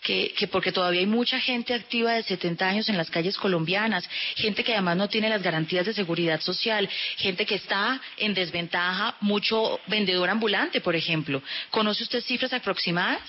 Que, 0.03 0.35
que 0.37 0.49
porque 0.49 0.73
todavía 0.73 1.01
hay 1.01 1.07
mucha 1.07 1.39
gente 1.41 1.73
activa 1.73 2.13
de 2.13 2.25
70 2.25 2.69
años 2.69 2.89
en 2.89 2.97
las 2.97 3.11
calles 3.11 3.37
colombianas, 3.37 4.09
gente 4.35 4.65
que 4.65 4.73
además 4.73 4.97
no 4.97 5.09
tiene 5.09 5.29
las 5.29 5.43
garantías 5.43 5.87
de 5.87 5.95
seguridad 5.95 6.41
social, 6.41 6.89
gente 7.17 7.47
que 7.47 7.55
está 7.55 8.01
en 8.17 8.35
desventaja, 8.35 9.17
mucho 9.21 9.79
vendedor 9.87 10.31
ambulante, 10.31 10.81
por 10.81 10.97
ejemplo. 10.97 11.43
¿Conoce 11.71 12.03
usted 12.03 12.21
cifras 12.23 12.53
aproximadas? 12.53 13.23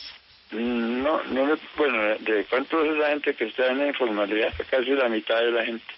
No, 0.51 1.23
no 1.23 1.45
me, 1.45 1.55
bueno, 1.77 2.15
de 2.19 2.45
cuánto 2.49 2.83
es 2.83 2.97
la 2.97 3.09
gente 3.09 3.33
que 3.33 3.45
está 3.45 3.67
en 3.67 3.77
la 3.77 3.87
informalidad, 3.87 4.53
casi 4.69 4.91
la 4.91 5.07
mitad 5.07 5.39
de 5.39 5.51
la 5.51 5.63
gente, 5.63 5.93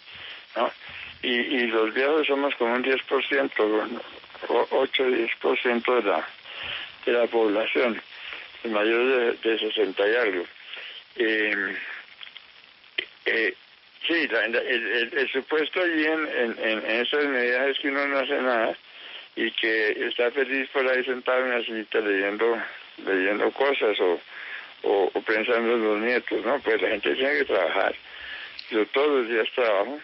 ¿no? 0.55 0.71
Y, 1.23 1.31
y 1.31 1.67
los 1.67 1.93
viejos 1.93 2.27
somos 2.27 2.53
como 2.55 2.75
un 2.75 2.83
10%, 2.83 4.01
o 4.49 4.67
8 4.71 5.03
10% 5.03 5.95
de 5.95 6.09
la, 6.09 6.27
de 7.05 7.11
la 7.13 7.27
población, 7.27 7.99
el 8.63 8.71
mayor 8.71 9.37
de, 9.41 9.49
de 9.49 9.59
60 9.59 10.07
y 10.07 10.15
algo. 10.15 10.45
Eh, 11.15 11.75
eh, 13.25 13.55
sí, 14.07 14.27
la, 14.27 14.45
el, 14.45 14.55
el, 14.55 15.17
el, 15.17 15.31
supuesto 15.31 15.81
allí 15.81 16.05
en, 16.05 16.57
en, 16.59 16.85
esas 17.01 17.25
medidas 17.25 17.69
es 17.69 17.79
que 17.79 17.89
uno 17.89 18.07
no 18.07 18.19
hace 18.19 18.41
nada 18.41 18.77
y 19.35 19.49
que 19.51 20.07
está 20.07 20.29
feliz 20.31 20.69
por 20.69 20.87
ahí 20.87 21.03
sentado 21.03 21.39
en 21.39 21.53
una 21.53 21.63
sillita 21.63 21.99
leyendo, 22.01 22.61
leyendo 23.05 23.49
cosas 23.51 23.99
o 23.99 24.19
o, 24.83 25.09
pensando 25.25 25.73
en 25.73 25.83
los 25.83 25.99
nietos, 25.99 26.45
¿no? 26.45 26.59
Pues 26.59 26.81
la 26.81 26.89
gente 26.89 27.15
tiene 27.15 27.37
que 27.39 27.45
trabajar. 27.45 27.95
Yo 28.69 28.85
todos 28.87 29.21
los 29.21 29.29
días 29.29 29.47
trabajo. 29.55 29.99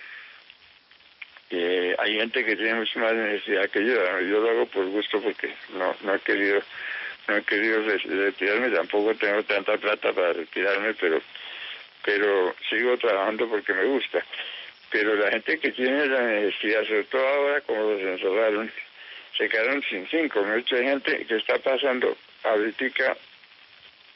Eh, 1.52 1.96
hay 1.98 2.16
gente 2.16 2.46
que 2.46 2.56
tiene 2.56 2.76
mucha 2.76 3.00
más 3.00 3.14
necesidad 3.14 3.70
que 3.70 3.86
yo. 3.86 3.96
Yo 4.22 4.40
lo 4.40 4.50
hago 4.50 4.66
por 4.68 4.86
gusto 4.86 5.22
porque 5.22 5.54
no, 5.74 5.96
no 6.02 6.16
he 6.16 6.20
querido 6.20 6.62
no 7.28 7.38
he 7.38 7.44
querido 7.44 7.82
retirarme. 7.84 8.70
Tampoco 8.70 9.16
tengo 9.16 9.44
tanta 9.44 9.78
plata 9.78 10.14
para 10.14 10.34
retirarme, 10.34 10.94
pero 10.94 11.22
pero 12.04 12.56
sigo 12.70 12.98
trabajando 12.98 13.48
porque 13.50 13.74
me 13.74 13.86
gusta. 13.86 14.24
Pero 14.92 15.16
la 15.16 15.30
gente 15.32 15.60
que 15.60 15.72
tiene 15.72 16.08
la 16.08 16.22
necesidad, 16.22 16.84
sobre 16.86 17.04
todo 17.04 17.28
ahora 17.28 17.62
como 17.62 17.92
los 17.92 18.02
encerraron, 18.02 18.72
se 19.38 19.50
quedaron 19.50 19.84
sin 19.84 20.08
cinco. 20.08 20.44
Mucha 20.44 20.78
gente 20.78 21.26
que 21.26 21.36
está 21.36 21.58
pasando 21.60 22.16
ahorita 22.44 23.18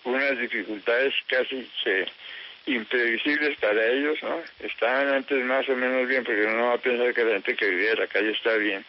unas 0.04 0.38
dificultades 0.40 1.14
casi 1.28 1.68
se 1.84 2.06
imprevisibles 2.66 3.58
para 3.58 3.86
ellos, 3.88 4.18
¿no? 4.24 4.42
Estaban 4.60 5.10
antes 5.10 5.44
más 5.46 5.68
o 5.68 5.76
menos 5.76 6.08
bien, 6.08 6.24
porque 6.24 6.46
uno 6.46 6.68
va 6.68 6.74
a 6.76 6.78
pensar 6.78 7.14
que 7.14 7.24
la 7.24 7.34
gente 7.34 7.56
que 7.56 7.70
vivía 7.70 7.92
en 7.92 8.00
la 8.00 8.08
calle 8.08 8.32
está 8.32 8.56
bien, 8.56 8.86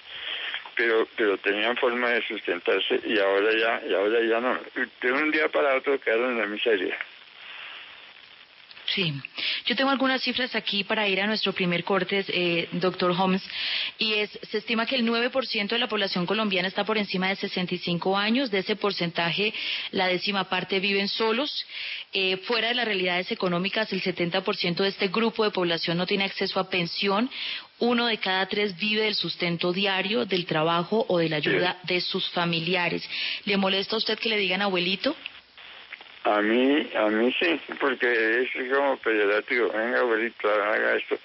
pero 0.77 1.09
pero 1.17 1.37
tenían 1.39 1.77
forma 1.77 2.11
de 2.11 2.23
sustentarse 2.23 3.01
y 3.05 3.19
ahora 3.19 3.53
ya 3.53 3.83
y 3.89 3.95
ahora 3.95 4.21
ya 4.23 4.41
no. 4.41 4.59
De 5.01 5.13
un 5.13 5.31
día 5.31 5.49
para 5.49 5.77
otro 5.77 6.01
quedaron 6.01 6.33
en 6.33 6.39
la 6.39 6.47
miseria. 6.47 6.97
Sí, 8.87 9.15
yo 9.65 9.75
tengo 9.77 9.91
algunas 9.91 10.23
cifras 10.23 10.55
aquí 10.55 10.85
para 10.85 11.09
ir 11.09 11.21
a 11.21 11.27
nuestro 11.27 11.53
primer 11.53 11.85
corte, 11.85 12.25
eh, 12.29 12.69
doctor 12.73 13.13
Holmes, 13.13 13.43
y 13.99 14.15
es, 14.15 14.31
se 14.51 14.59
estima 14.59 14.85
que 14.85 14.97
el 14.97 15.07
9% 15.07 15.69
de 15.69 15.79
la 15.79 15.89
población 15.89 16.27
colombiana 16.27 16.69
está 16.69 16.85
por 16.85 16.99
encima 16.99 17.29
de 17.29 17.37
65 17.37 18.17
años, 18.17 18.51
de 18.51 18.59
ese 18.59 18.77
porcentaje 18.77 19.55
la 19.91 20.07
décima 20.09 20.51
parte 20.51 20.81
viven 20.81 21.09
solos, 21.09 21.65
eh, 22.13 22.37
fuera 22.45 22.69
de 22.69 22.75
las 22.75 22.85
realidades 22.85 23.33
económicas 23.33 23.93
el 23.93 24.03
70% 24.03 24.83
de 24.83 24.89
este 24.89 25.09
grupo 25.09 25.45
de 25.45 25.51
población 25.51 25.97
no 25.97 26.07
tiene 26.07 26.25
acceso 26.25 26.61
a 26.61 26.69
pensión, 26.69 27.31
uno 27.79 28.07
de 28.07 28.19
cada 28.19 28.47
tres 28.47 28.77
vive 28.77 29.03
del 29.03 29.15
sustento 29.15 29.73
diario, 29.73 30.27
del 30.27 30.47
trabajo 30.47 31.07
o 31.09 31.19
de 31.19 31.29
la 31.29 31.37
ayuda 31.37 31.79
de 31.85 32.01
sus 32.01 32.29
familiares. 32.31 33.03
¿Le 33.47 33.57
molesta 33.57 33.97
a 33.97 33.99
usted 33.99 34.19
que 34.19 34.29
le 34.29 34.37
digan 34.37 34.63
abuelito? 34.63 35.17
A 36.25 36.41
mí, 36.41 36.91
a 36.97 37.07
mí 37.09 37.35
sí, 37.39 37.61
porque 37.79 38.41
es 38.41 38.73
como 38.73 38.97
peyorativo. 38.97 39.69
Venga, 39.69 40.01
abuelito, 40.01 40.49
haga 40.51 40.97
esto. 40.97 41.19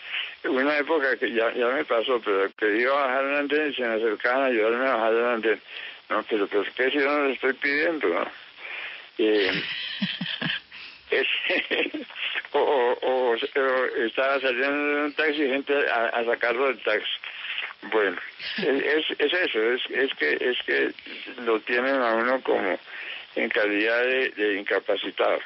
Una 0.44 0.78
época 0.78 1.16
que 1.18 1.32
ya, 1.32 1.54
ya 1.54 1.68
me 1.68 1.86
pasó, 1.86 2.20
pero 2.20 2.52
que 2.58 2.78
iba 2.78 2.92
a 2.92 3.08
bajar 3.08 3.24
el 3.24 3.36
andén 3.38 3.72
y 3.72 3.76
se 3.76 3.82
me 3.82 3.96
acercaban 3.96 4.44
a 4.44 4.46
ayudarme 4.48 4.88
a 4.88 4.96
bajar 4.96 5.14
el 5.14 5.26
andén. 5.26 5.62
No, 6.10 6.24
pero 6.30 6.48
pues 6.48 6.70
qué 6.76 6.92
si 6.92 6.98
yo 6.98 7.06
no 7.06 7.28
le 7.28 7.34
estoy 7.34 7.54
pidiendo, 7.54 8.10
¿no? 8.10 8.28
Eh, 9.20 9.64
es, 11.12 11.28
o, 12.52 12.60
o, 12.60 13.32
o, 13.32 13.36
estaba 13.36 14.40
saliendo 14.42 14.96
de 14.96 15.06
un 15.06 15.14
taxi 15.14 15.44
y 15.44 15.50
gente 15.50 15.74
a, 15.90 16.08
a 16.08 16.26
sacarlo 16.26 16.68
del 16.68 16.84
taxi. 16.84 17.10
Bueno, 17.84 18.18
es, 18.58 19.06
es 19.18 19.34
eso, 19.34 19.64
es, 19.64 19.82
es 19.92 20.14
que 20.16 20.34
es 20.34 20.58
que 20.66 20.92
lo 21.44 21.62
tienen 21.62 22.02
a 22.02 22.16
uno 22.16 22.42
como 22.42 22.78
en 23.36 23.50
calidad 23.50 24.04
de, 24.04 24.60
incapacitado. 24.60 25.40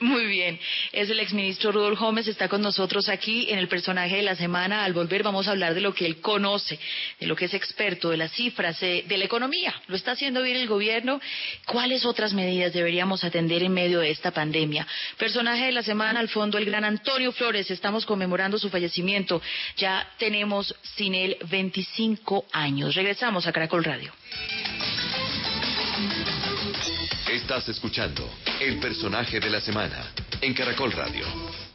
Muy 0.00 0.26
bien, 0.26 0.58
es 0.90 1.08
el 1.10 1.20
exministro 1.20 1.70
Rudolf 1.70 2.00
Gómez, 2.00 2.26
está 2.26 2.48
con 2.48 2.60
nosotros 2.60 3.08
aquí 3.08 3.48
en 3.50 3.60
el 3.60 3.68
personaje 3.68 4.16
de 4.16 4.22
la 4.22 4.34
semana. 4.34 4.82
Al 4.82 4.94
volver 4.94 5.22
vamos 5.22 5.46
a 5.46 5.52
hablar 5.52 5.74
de 5.74 5.80
lo 5.80 5.94
que 5.94 6.06
él 6.06 6.20
conoce, 6.20 6.76
de 7.20 7.26
lo 7.28 7.36
que 7.36 7.44
es 7.44 7.54
experto, 7.54 8.10
de 8.10 8.16
las 8.16 8.32
cifras, 8.32 8.80
de, 8.80 9.04
de 9.06 9.16
la 9.16 9.26
economía. 9.26 9.72
¿Lo 9.86 9.94
está 9.94 10.12
haciendo 10.12 10.42
bien 10.42 10.56
el 10.56 10.66
gobierno? 10.66 11.20
¿Cuáles 11.66 12.04
otras 12.04 12.34
medidas 12.34 12.72
deberíamos 12.72 13.22
atender 13.22 13.62
en 13.62 13.74
medio 13.74 14.00
de 14.00 14.10
esta 14.10 14.32
pandemia? 14.32 14.88
Personaje 15.18 15.66
de 15.66 15.72
la 15.72 15.84
semana, 15.84 16.18
al 16.18 16.28
fondo, 16.28 16.58
el 16.58 16.64
gran 16.64 16.82
Antonio 16.82 17.30
Flores. 17.30 17.70
Estamos 17.70 18.04
conmemorando 18.04 18.58
su 18.58 18.70
fallecimiento. 18.70 19.40
Ya 19.76 20.10
tenemos 20.18 20.74
sin 20.96 21.14
él 21.14 21.36
25 21.48 22.46
años. 22.50 22.96
Regresamos 22.96 23.46
a 23.46 23.52
Caracol 23.52 23.84
Radio. 23.84 24.12
Estás 27.32 27.66
escuchando 27.70 28.28
El 28.60 28.78
personaje 28.78 29.40
de 29.40 29.48
la 29.48 29.58
semana 29.58 30.12
en 30.42 30.52
Caracol 30.52 30.92
Radio. 30.92 31.71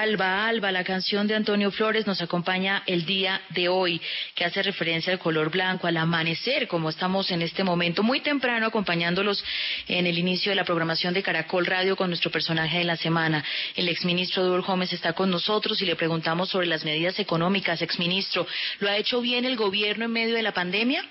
Alba, 0.00 0.46
Alba, 0.46 0.70
la 0.70 0.84
canción 0.84 1.26
de 1.26 1.34
Antonio 1.34 1.72
Flores 1.72 2.06
nos 2.06 2.22
acompaña 2.22 2.84
el 2.86 3.04
día 3.04 3.40
de 3.50 3.68
hoy, 3.68 4.00
que 4.36 4.44
hace 4.44 4.62
referencia 4.62 5.12
al 5.12 5.18
color 5.18 5.50
blanco, 5.50 5.88
al 5.88 5.96
amanecer, 5.96 6.68
como 6.68 6.88
estamos 6.88 7.32
en 7.32 7.42
este 7.42 7.64
momento, 7.64 8.04
muy 8.04 8.20
temprano, 8.20 8.66
acompañándolos 8.66 9.44
en 9.88 10.06
el 10.06 10.16
inicio 10.16 10.52
de 10.52 10.56
la 10.56 10.64
programación 10.64 11.14
de 11.14 11.24
Caracol 11.24 11.66
Radio 11.66 11.96
con 11.96 12.10
nuestro 12.10 12.30
personaje 12.30 12.78
de 12.78 12.84
la 12.84 12.96
semana. 12.96 13.44
El 13.74 13.88
exministro 13.88 14.44
Dur 14.44 14.62
Gómez 14.62 14.92
está 14.92 15.14
con 15.14 15.30
nosotros 15.30 15.82
y 15.82 15.86
le 15.86 15.96
preguntamos 15.96 16.48
sobre 16.50 16.68
las 16.68 16.84
medidas 16.84 17.18
económicas. 17.18 17.82
Exministro, 17.82 18.46
¿lo 18.78 18.88
ha 18.88 18.96
hecho 18.96 19.20
bien 19.20 19.44
el 19.44 19.56
gobierno 19.56 20.04
en 20.04 20.12
medio 20.12 20.36
de 20.36 20.42
la 20.42 20.52
pandemia? 20.52 21.04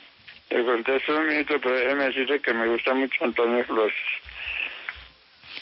Le 0.50 0.63
contesto 0.63 1.13
un 1.13 1.27
minuto, 1.27 1.60
pero 1.62 1.75
déjeme 1.75 2.06
decirle 2.06 2.39
que 2.39 2.53
me 2.53 2.67
gusta 2.70 2.94
mucho 2.94 3.22
Antonio 3.25 3.65
Flores. 3.65 3.94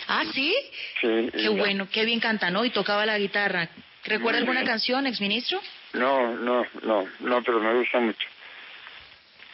Ah, 0.07 0.23
¿sí? 0.33 0.53
Sí. 1.01 1.29
Qué 1.33 1.49
bueno, 1.49 1.87
qué 1.91 2.05
bien 2.05 2.19
canta, 2.19 2.49
¿no? 2.49 2.63
Y 2.65 2.69
tocaba 2.69 3.05
la 3.05 3.17
guitarra. 3.17 3.69
¿Recuerda 4.03 4.39
alguna 4.39 4.63
canción, 4.63 5.07
exministro? 5.07 5.59
No, 5.93 6.35
no, 6.35 6.65
no, 6.83 7.07
no, 7.21 7.43
pero 7.43 7.59
me 7.59 7.73
gusta 7.73 7.99
mucho. 7.99 8.27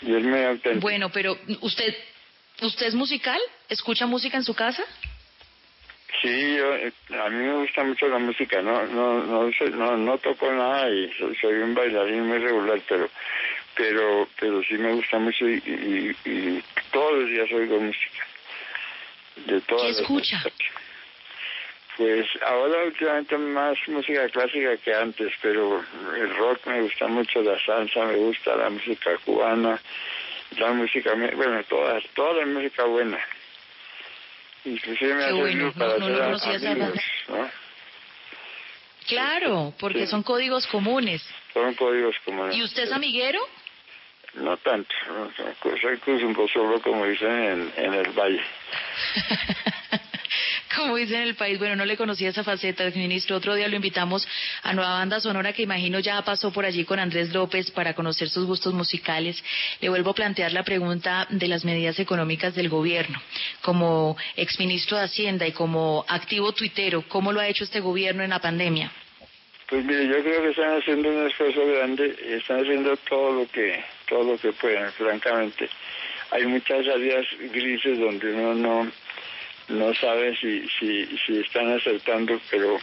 Y 0.01 0.15
es 0.15 0.23
muy 0.23 0.43
auténtico. 0.43 0.81
Bueno, 0.81 1.09
pero 1.09 1.37
¿usted 1.61 1.95
usted 2.61 2.87
es 2.87 2.95
musical? 2.95 3.39
¿Escucha 3.69 4.05
música 4.07 4.37
en 4.37 4.43
su 4.43 4.53
casa? 4.53 4.83
Sí, 6.21 6.55
yo, 6.55 6.75
eh, 6.75 6.91
a 7.23 7.29
mí 7.29 7.37
me 7.43 7.53
gusta 7.61 7.83
mucho 7.83 8.07
la 8.07 8.19
música, 8.19 8.61
no 8.61 8.85
no 8.87 9.23
no 9.23 9.51
sé, 9.53 9.69
no, 9.69 9.97
no 9.97 10.17
toco 10.17 10.51
nada 10.51 10.89
y 10.89 11.11
soy, 11.13 11.35
soy 11.37 11.53
un 11.55 11.73
bailarín 11.73 12.27
muy 12.27 12.37
regular, 12.37 12.79
pero 12.87 13.09
pero 13.75 14.27
pero 14.39 14.61
sí 14.63 14.73
me 14.75 14.91
gusta 14.93 15.17
mucho 15.17 15.47
y, 15.47 15.55
y, 15.65 16.29
y 16.29 16.63
todos 16.91 17.21
los 17.21 17.29
días 17.29 17.51
oigo 17.53 17.79
música. 17.79 18.27
De 19.35 19.61
todas 19.61 19.95
¿Qué 19.95 20.01
escucha? 20.01 20.43
Pues 21.97 22.25
ahora 22.45 22.83
últimamente 22.85 23.37
más 23.37 23.77
música 23.87 24.27
clásica 24.29 24.77
que 24.77 24.93
antes, 24.93 25.31
pero 25.41 25.83
el 26.15 26.35
rock 26.37 26.65
me 26.67 26.81
gusta 26.81 27.07
mucho, 27.07 27.41
la 27.43 27.59
salsa 27.63 28.05
me 28.05 28.15
gusta, 28.15 28.55
la 28.55 28.69
música 28.69 29.17
cubana, 29.25 29.79
la 30.57 30.71
música, 30.71 31.13
bueno, 31.13 31.63
toda, 31.65 31.99
toda 32.15 32.33
la 32.33 32.45
música 32.45 32.85
buena. 32.85 33.19
Inclusive 34.65 35.13
me 35.15 35.23
ha 35.25 35.31
bueno, 35.33 35.73
para 35.73 35.97
no- 35.97 36.09
no- 36.09 36.29
no 36.29 36.35
hacer 36.35 36.55
esa 36.55 36.71
amigos. 36.71 36.99
¿no? 37.27 37.49
Claro, 39.07 39.73
porque 39.79 40.01
Sí. 40.05 40.07
son 40.07 40.23
códigos 40.23 40.67
comunes. 40.67 41.21
Son 41.53 41.73
códigos 41.75 42.15
como... 42.23 42.49
¿Y 42.51 42.63
usted 42.63 42.83
es 42.83 42.91
amiguero? 42.91 43.39
No 44.35 44.57
tanto, 44.57 44.93
no, 45.07 45.31
soy 45.77 46.23
un 46.23 46.49
solo 46.49 46.81
como 46.81 47.05
dicen 47.05 47.29
en, 47.29 47.73
en 47.75 47.93
el 47.93 48.11
valle. 48.11 48.41
como 50.77 50.95
dicen 50.95 51.21
en 51.21 51.27
el 51.27 51.35
país, 51.35 51.59
bueno, 51.59 51.75
no 51.75 51.85
le 51.85 51.97
conocía 51.97 52.29
esa 52.29 52.43
faceta, 52.43 52.89
ministro. 52.95 53.35
Otro 53.35 53.55
día 53.55 53.67
lo 53.67 53.75
invitamos 53.75 54.27
a 54.63 54.73
Nueva 54.73 54.93
Banda 54.93 55.19
Sonora, 55.19 55.53
que 55.53 55.63
imagino 55.63 55.99
ya 55.99 56.21
pasó 56.21 56.51
por 56.51 56.65
allí 56.65 56.85
con 56.85 56.99
Andrés 56.99 57.33
López 57.33 57.71
para 57.71 57.93
conocer 57.93 58.29
sus 58.29 58.45
gustos 58.45 58.73
musicales. 58.73 59.43
Le 59.81 59.89
vuelvo 59.89 60.11
a 60.11 60.15
plantear 60.15 60.53
la 60.53 60.63
pregunta 60.63 61.27
de 61.29 61.47
las 61.47 61.65
medidas 61.65 61.99
económicas 61.99 62.55
del 62.55 62.69
gobierno. 62.69 63.21
Como 63.61 64.17
exministro 64.35 64.97
de 64.97 65.03
Hacienda 65.03 65.45
y 65.45 65.51
como 65.51 66.05
activo 66.07 66.53
tuitero, 66.53 67.03
¿cómo 67.07 67.31
lo 67.31 67.39
ha 67.39 67.47
hecho 67.47 67.63
este 67.63 67.79
gobierno 67.79 68.23
en 68.23 68.29
la 68.29 68.39
pandemia? 68.39 68.91
Pues 69.67 69.85
mire, 69.85 70.07
yo 70.07 70.21
creo 70.21 70.41
que 70.41 70.49
están 70.49 70.79
haciendo 70.79 71.09
un 71.09 71.27
esfuerzo 71.27 71.65
grande, 71.65 72.37
están 72.37 72.59
haciendo 72.59 72.97
todo 72.97 73.31
lo 73.31 73.47
que 73.47 73.81
todo 74.11 74.33
lo 74.33 74.37
que 74.37 74.51
pueden, 74.51 74.91
francamente. 74.91 75.69
Hay 76.31 76.45
muchas 76.45 76.85
áreas 76.85 77.25
grises 77.53 77.97
donde 77.97 78.33
uno 78.33 78.53
no 78.53 78.91
no 79.69 79.93
sabe 79.95 80.35
si 80.35 80.67
si 80.67 81.05
si 81.25 81.39
están 81.39 81.71
acertando, 81.71 82.39
pero 82.49 82.77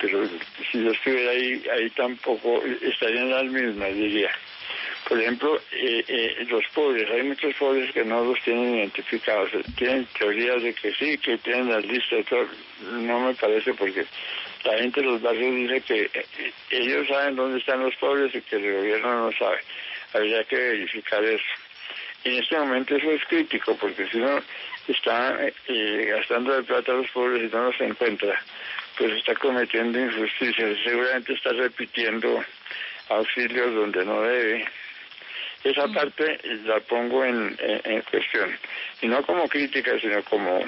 pero 0.00 0.28
si 0.70 0.84
yo 0.84 0.92
estuviera 0.92 1.32
ahí 1.32 1.62
ahí 1.72 1.90
tampoco 1.90 2.62
estarían 2.80 3.30
las 3.30 3.44
mismas, 3.46 3.92
diría. 3.94 4.30
Por 5.08 5.20
ejemplo, 5.20 5.56
eh, 5.72 6.04
eh, 6.08 6.46
los 6.48 6.64
pobres, 6.74 7.08
hay 7.10 7.22
muchos 7.22 7.54
pobres 7.54 7.92
que 7.92 8.04
no 8.04 8.24
los 8.24 8.40
tienen 8.42 8.76
identificados, 8.76 9.50
tienen 9.76 10.06
teorías 10.18 10.60
de 10.62 10.74
que 10.74 10.92
sí, 10.94 11.16
que 11.18 11.38
tienen 11.38 11.70
las 11.70 11.84
listas, 11.86 12.26
todo. 12.26 12.46
no 12.90 13.20
me 13.20 13.34
parece 13.34 13.72
porque 13.74 14.04
la 14.64 14.78
gente 14.78 15.00
de 15.00 15.06
los 15.06 15.22
barrios 15.22 15.54
dice 15.54 15.80
que 15.82 16.10
eh, 16.12 16.52
ellos 16.70 17.06
saben 17.06 17.36
dónde 17.36 17.58
están 17.58 17.84
los 17.84 17.94
pobres 17.96 18.34
y 18.34 18.40
que 18.42 18.56
el 18.56 18.72
gobierno 18.78 19.26
no 19.26 19.32
sabe. 19.38 19.58
Habría 20.16 20.44
que 20.44 20.56
verificar 20.56 21.22
eso. 21.24 21.44
En 22.24 22.42
este 22.42 22.58
momento 22.58 22.96
eso 22.96 23.10
es 23.10 23.24
crítico 23.26 23.76
porque 23.76 24.06
si 24.08 24.18
uno 24.18 24.42
está 24.88 25.38
eh, 25.68 26.12
gastando 26.16 26.54
de 26.54 26.62
plata 26.62 26.92
a 26.92 26.96
los 26.96 27.10
pobres 27.10 27.42
y 27.42 27.54
no 27.54 27.64
los 27.64 27.80
encuentra, 27.80 28.42
pues 28.98 29.12
está 29.12 29.34
cometiendo 29.34 29.98
injusticias. 29.98 30.78
Seguramente 30.82 31.34
está 31.34 31.50
repitiendo 31.52 32.44
auxilios 33.08 33.74
donde 33.74 34.04
no 34.04 34.22
debe. 34.22 34.66
Esa 35.62 35.86
mm. 35.86 35.94
parte 35.94 36.40
la 36.64 36.80
pongo 36.80 37.24
en, 37.24 37.56
en 37.58 38.02
cuestión. 38.02 38.58
Y 39.02 39.08
no 39.08 39.22
como 39.22 39.48
crítica, 39.48 39.98
sino 40.00 40.22
como 40.24 40.64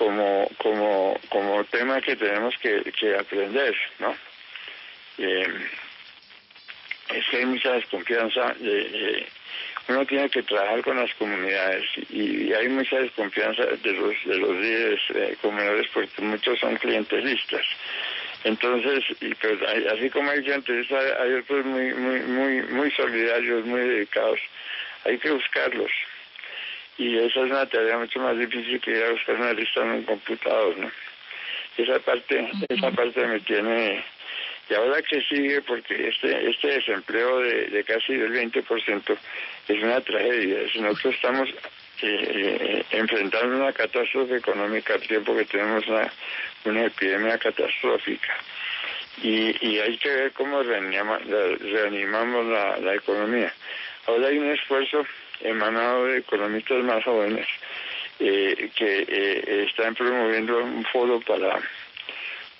como, 0.00 0.48
como, 0.56 1.20
como 1.28 1.64
tema 1.64 2.00
que 2.00 2.16
tenemos 2.16 2.54
que, 2.56 2.82
que 2.98 3.14
aprender, 3.16 3.76
¿no? 3.98 4.16
Eh, 5.18 5.46
es 7.14 7.26
que 7.30 7.38
hay 7.38 7.46
mucha 7.46 7.72
desconfianza, 7.72 8.54
de, 8.58 9.26
uno 9.88 10.06
tiene 10.06 10.28
que 10.30 10.42
trabajar 10.42 10.82
con 10.82 10.96
las 10.96 11.12
comunidades 11.14 11.84
y, 12.10 12.52
hay 12.52 12.68
mucha 12.68 12.98
desconfianza 12.98 13.64
de 13.64 13.92
los 13.92 14.14
de 14.24 14.38
los 14.38 14.50
líderes 14.50 15.00
eh, 15.14 15.36
comunales 15.40 15.86
porque 15.92 16.22
muchos 16.22 16.58
son 16.58 16.76
clientelistas. 16.76 17.64
Entonces, 18.44 19.04
y 19.20 19.34
pues, 19.34 19.58
así 19.92 20.08
como 20.10 20.30
hay 20.30 20.42
clientelistas, 20.42 21.04
hay 21.20 21.32
otros 21.34 21.64
muy, 21.66 21.92
muy, 21.94 22.20
muy, 22.20 22.62
muy 22.62 22.90
solidarios, 22.92 23.66
muy 23.66 23.80
dedicados. 23.80 24.40
Hay 25.04 25.18
que 25.18 25.30
buscarlos 25.30 25.90
y 27.00 27.16
esa 27.16 27.40
es 27.40 27.50
una 27.50 27.64
tarea 27.64 27.96
mucho 27.96 28.20
más 28.20 28.36
difícil 28.36 28.78
que 28.78 28.90
ir 28.90 29.02
a 29.02 29.10
buscar 29.12 29.34
una 29.36 29.54
lista 29.54 29.80
en 29.80 29.90
un 29.90 30.02
computador, 30.02 30.76
¿no? 30.76 30.90
Esa 31.78 31.98
parte, 32.00 32.50
esa 32.68 32.90
parte 32.90 33.26
me 33.26 33.40
tiene 33.40 34.04
y 34.70 34.74
ahora 34.74 35.02
que 35.02 35.20
sigue 35.22 35.60
porque 35.62 36.08
este 36.08 36.48
este 36.48 36.68
desempleo 36.68 37.40
de, 37.40 37.66
de 37.66 37.84
casi 37.84 38.14
del 38.14 38.32
20% 38.32 39.18
es 39.68 39.82
una 39.82 40.00
tragedia. 40.00 40.60
Nosotros 40.76 41.14
estamos 41.16 41.48
eh, 42.02 42.84
enfrentando 42.92 43.56
una 43.56 43.72
catástrofe 43.72 44.36
económica 44.36 44.94
al 44.94 45.00
tiempo 45.00 45.36
que 45.36 45.44
tenemos 45.44 45.86
una, 45.88 46.10
una 46.64 46.84
epidemia 46.84 47.36
catastrófica. 47.38 48.32
Y, 49.22 49.56
y 49.66 49.80
hay 49.80 49.98
que 49.98 50.08
ver 50.08 50.32
cómo 50.32 50.62
reanimamos 50.62 51.26
la, 52.46 52.76
la 52.78 52.94
economía. 52.94 53.52
Ahora 54.06 54.28
hay 54.28 54.38
un 54.38 54.50
esfuerzo 54.50 55.04
emanado 55.40 56.06
de 56.06 56.18
economistas 56.18 56.82
más 56.84 57.02
jóvenes 57.04 57.46
eh, 58.20 58.70
que 58.74 59.04
eh, 59.08 59.64
están 59.68 59.94
promoviendo 59.94 60.58
un 60.58 60.84
foro 60.84 61.20
para 61.20 61.60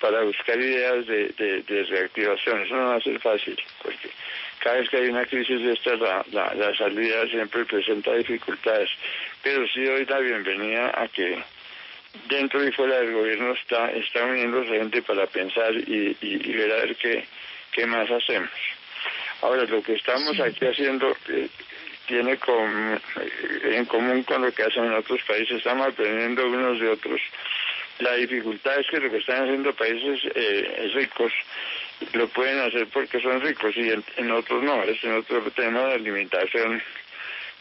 para 0.01 0.23
buscar 0.23 0.59
ideas 0.59 1.07
de, 1.07 1.29
de, 1.67 1.85
reactivación. 1.85 2.63
Eso 2.63 2.75
no 2.75 2.89
va 2.89 2.97
a 2.97 3.01
ser 3.01 3.19
fácil, 3.21 3.57
porque 3.83 4.11
cada 4.59 4.77
vez 4.77 4.89
que 4.89 4.97
hay 4.97 5.09
una 5.09 5.27
crisis 5.27 5.61
de 5.61 5.73
esta, 5.73 5.97
la, 5.97 6.25
la, 6.33 6.55
la 6.55 6.75
salida 6.77 7.27
siempre 7.27 7.65
presenta 7.65 8.15
dificultades. 8.15 8.91
Pero 9.43 9.67
sí 9.69 9.85
doy 9.85 10.05
la 10.07 10.19
bienvenida 10.19 10.93
a 10.95 11.09
que 11.09 11.43
dentro 12.29 12.65
y 12.67 12.73
fuera 12.73 12.99
del 13.01 13.13
gobierno 13.13 13.53
está, 13.53 13.91
está 13.93 14.25
uniéndose 14.25 14.71
gente 14.71 15.03
para 15.03 15.27
pensar 15.27 15.75
y, 15.75 16.17
y, 16.21 16.53
ver 16.53 16.73
a 16.73 16.77
ver 16.77 16.97
qué, 16.97 17.25
qué 17.73 17.87
más 17.87 18.11
hacemos. 18.11 18.51
Ahora, 19.43 19.65
lo 19.65 19.83
que 19.83 19.95
estamos 19.95 20.39
aquí 20.41 20.67
haciendo, 20.67 21.17
eh, 21.29 21.49
tiene 22.07 22.37
con, 22.39 23.01
en 23.63 23.85
común 23.85 24.23
con 24.25 24.43
lo 24.43 24.53
que 24.53 24.65
hacen 24.65 24.85
en 24.85 24.95
otros 24.95 25.23
países. 25.23 25.59
Estamos 25.59 25.87
aprendiendo 25.87 26.47
unos 26.47 26.81
de 26.81 26.89
otros. 26.89 27.21
La 28.01 28.15
dificultad 28.15 28.79
es 28.81 28.87
que 28.89 29.01
lo 29.01 29.11
que 29.11 29.19
están 29.19 29.45
haciendo 29.45 29.75
países 29.75 30.21
eh, 30.35 30.91
ricos 30.95 31.33
lo 32.13 32.29
pueden 32.29 32.59
hacer 32.61 32.87
porque 32.89 33.21
son 33.21 33.41
ricos 33.41 33.77
y 33.77 33.91
en, 33.91 34.31
otros 34.31 34.63
no. 34.63 34.83
Es 34.83 35.03
en 35.05 35.17
otro 35.17 35.43
tema 35.51 35.87
de 35.89 35.99
limitación 35.99 36.83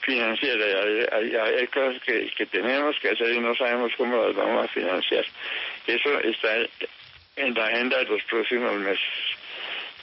financiera. 0.01 0.65
Hay, 1.11 1.35
hay, 1.35 1.67
cosas 1.67 2.01
que, 2.03 2.45
tenemos 2.45 2.95
que 3.01 3.09
hacer 3.09 3.33
y 3.33 3.39
no 3.39 3.53
sabemos 3.55 3.91
cómo 3.97 4.25
las 4.25 4.35
vamos 4.35 4.65
a 4.65 4.67
financiar. 4.69 5.25
Eso 5.85 6.19
está 6.21 6.55
en 7.35 7.53
la 7.53 7.65
agenda 7.65 7.97
de 7.97 8.05
los 8.05 8.23
próximos 8.23 8.73
meses. 8.75 8.99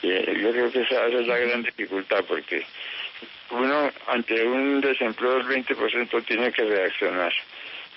Eh, 0.03 0.37
yo 0.39 0.51
creo 0.51 0.71
que 0.71 0.81
esa 0.81 1.07
es 1.07 1.25
la 1.25 1.37
gran 1.39 1.63
dificultad 1.63 2.23
porque 2.27 2.63
uno 3.49 3.91
ante 4.07 4.43
un 4.43 4.81
desempleo 4.81 5.39
del 5.39 5.47
20% 5.65 6.25
tiene 6.25 6.51
que 6.51 6.63
reaccionar. 6.63 7.33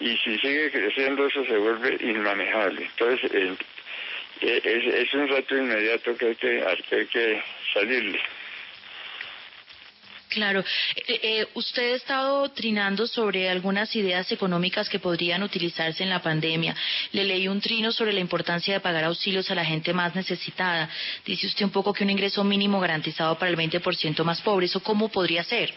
Y 0.01 0.17
si 0.19 0.39
sigue 0.39 0.71
creciendo 0.71 1.27
eso 1.27 1.45
se 1.45 1.57
vuelve 1.59 1.97
inmanejable. 2.01 2.85
Entonces 2.85 3.31
eh, 3.33 3.57
es, 4.41 4.95
es, 4.95 5.15
un 5.15 5.29
rato 5.29 5.57
inmediato 5.57 6.17
que 6.17 6.27
hay 6.29 6.35
que, 6.37 6.65
hay 6.65 7.07
que 7.07 7.43
salirle. 7.75 8.21
Claro. 10.31 10.61
Eh, 11.09 11.21
eh, 11.23 11.47
usted 11.55 11.93
ha 11.93 11.97
estado 11.97 12.49
trinando 12.51 13.07
sobre 13.07 13.51
algunas 13.51 13.95
ideas 13.97 14.31
económicas 14.31 14.89
que 14.89 15.01
podrían 15.01 15.43
utilizarse 15.43 16.05
en 16.05 16.11
la 16.11 16.23
pandemia. 16.23 16.75
Le 17.13 17.25
leí 17.25 17.49
un 17.49 17.61
trino 17.61 17.91
sobre 17.91 18.13
la 18.13 18.21
importancia 18.21 18.75
de 18.75 18.81
pagar 18.81 19.05
auxilios 19.05 19.51
a 19.51 19.57
la 19.57 19.65
gente 19.65 19.93
más 19.93 20.15
necesitada. 20.15 20.89
Dice 21.27 21.49
usted 21.49 21.65
un 21.65 21.73
poco 21.73 21.93
que 21.93 22.05
un 22.05 22.11
ingreso 22.11 22.45
mínimo 22.45 22.79
garantizado 22.81 23.37
para 23.39 23.51
el 23.51 23.57
20% 23.57 24.23
más 24.23 24.41
pobre. 24.41 24.67
¿Eso 24.67 24.81
cómo 24.81 25.09
podría 25.09 25.43
ser? 25.43 25.75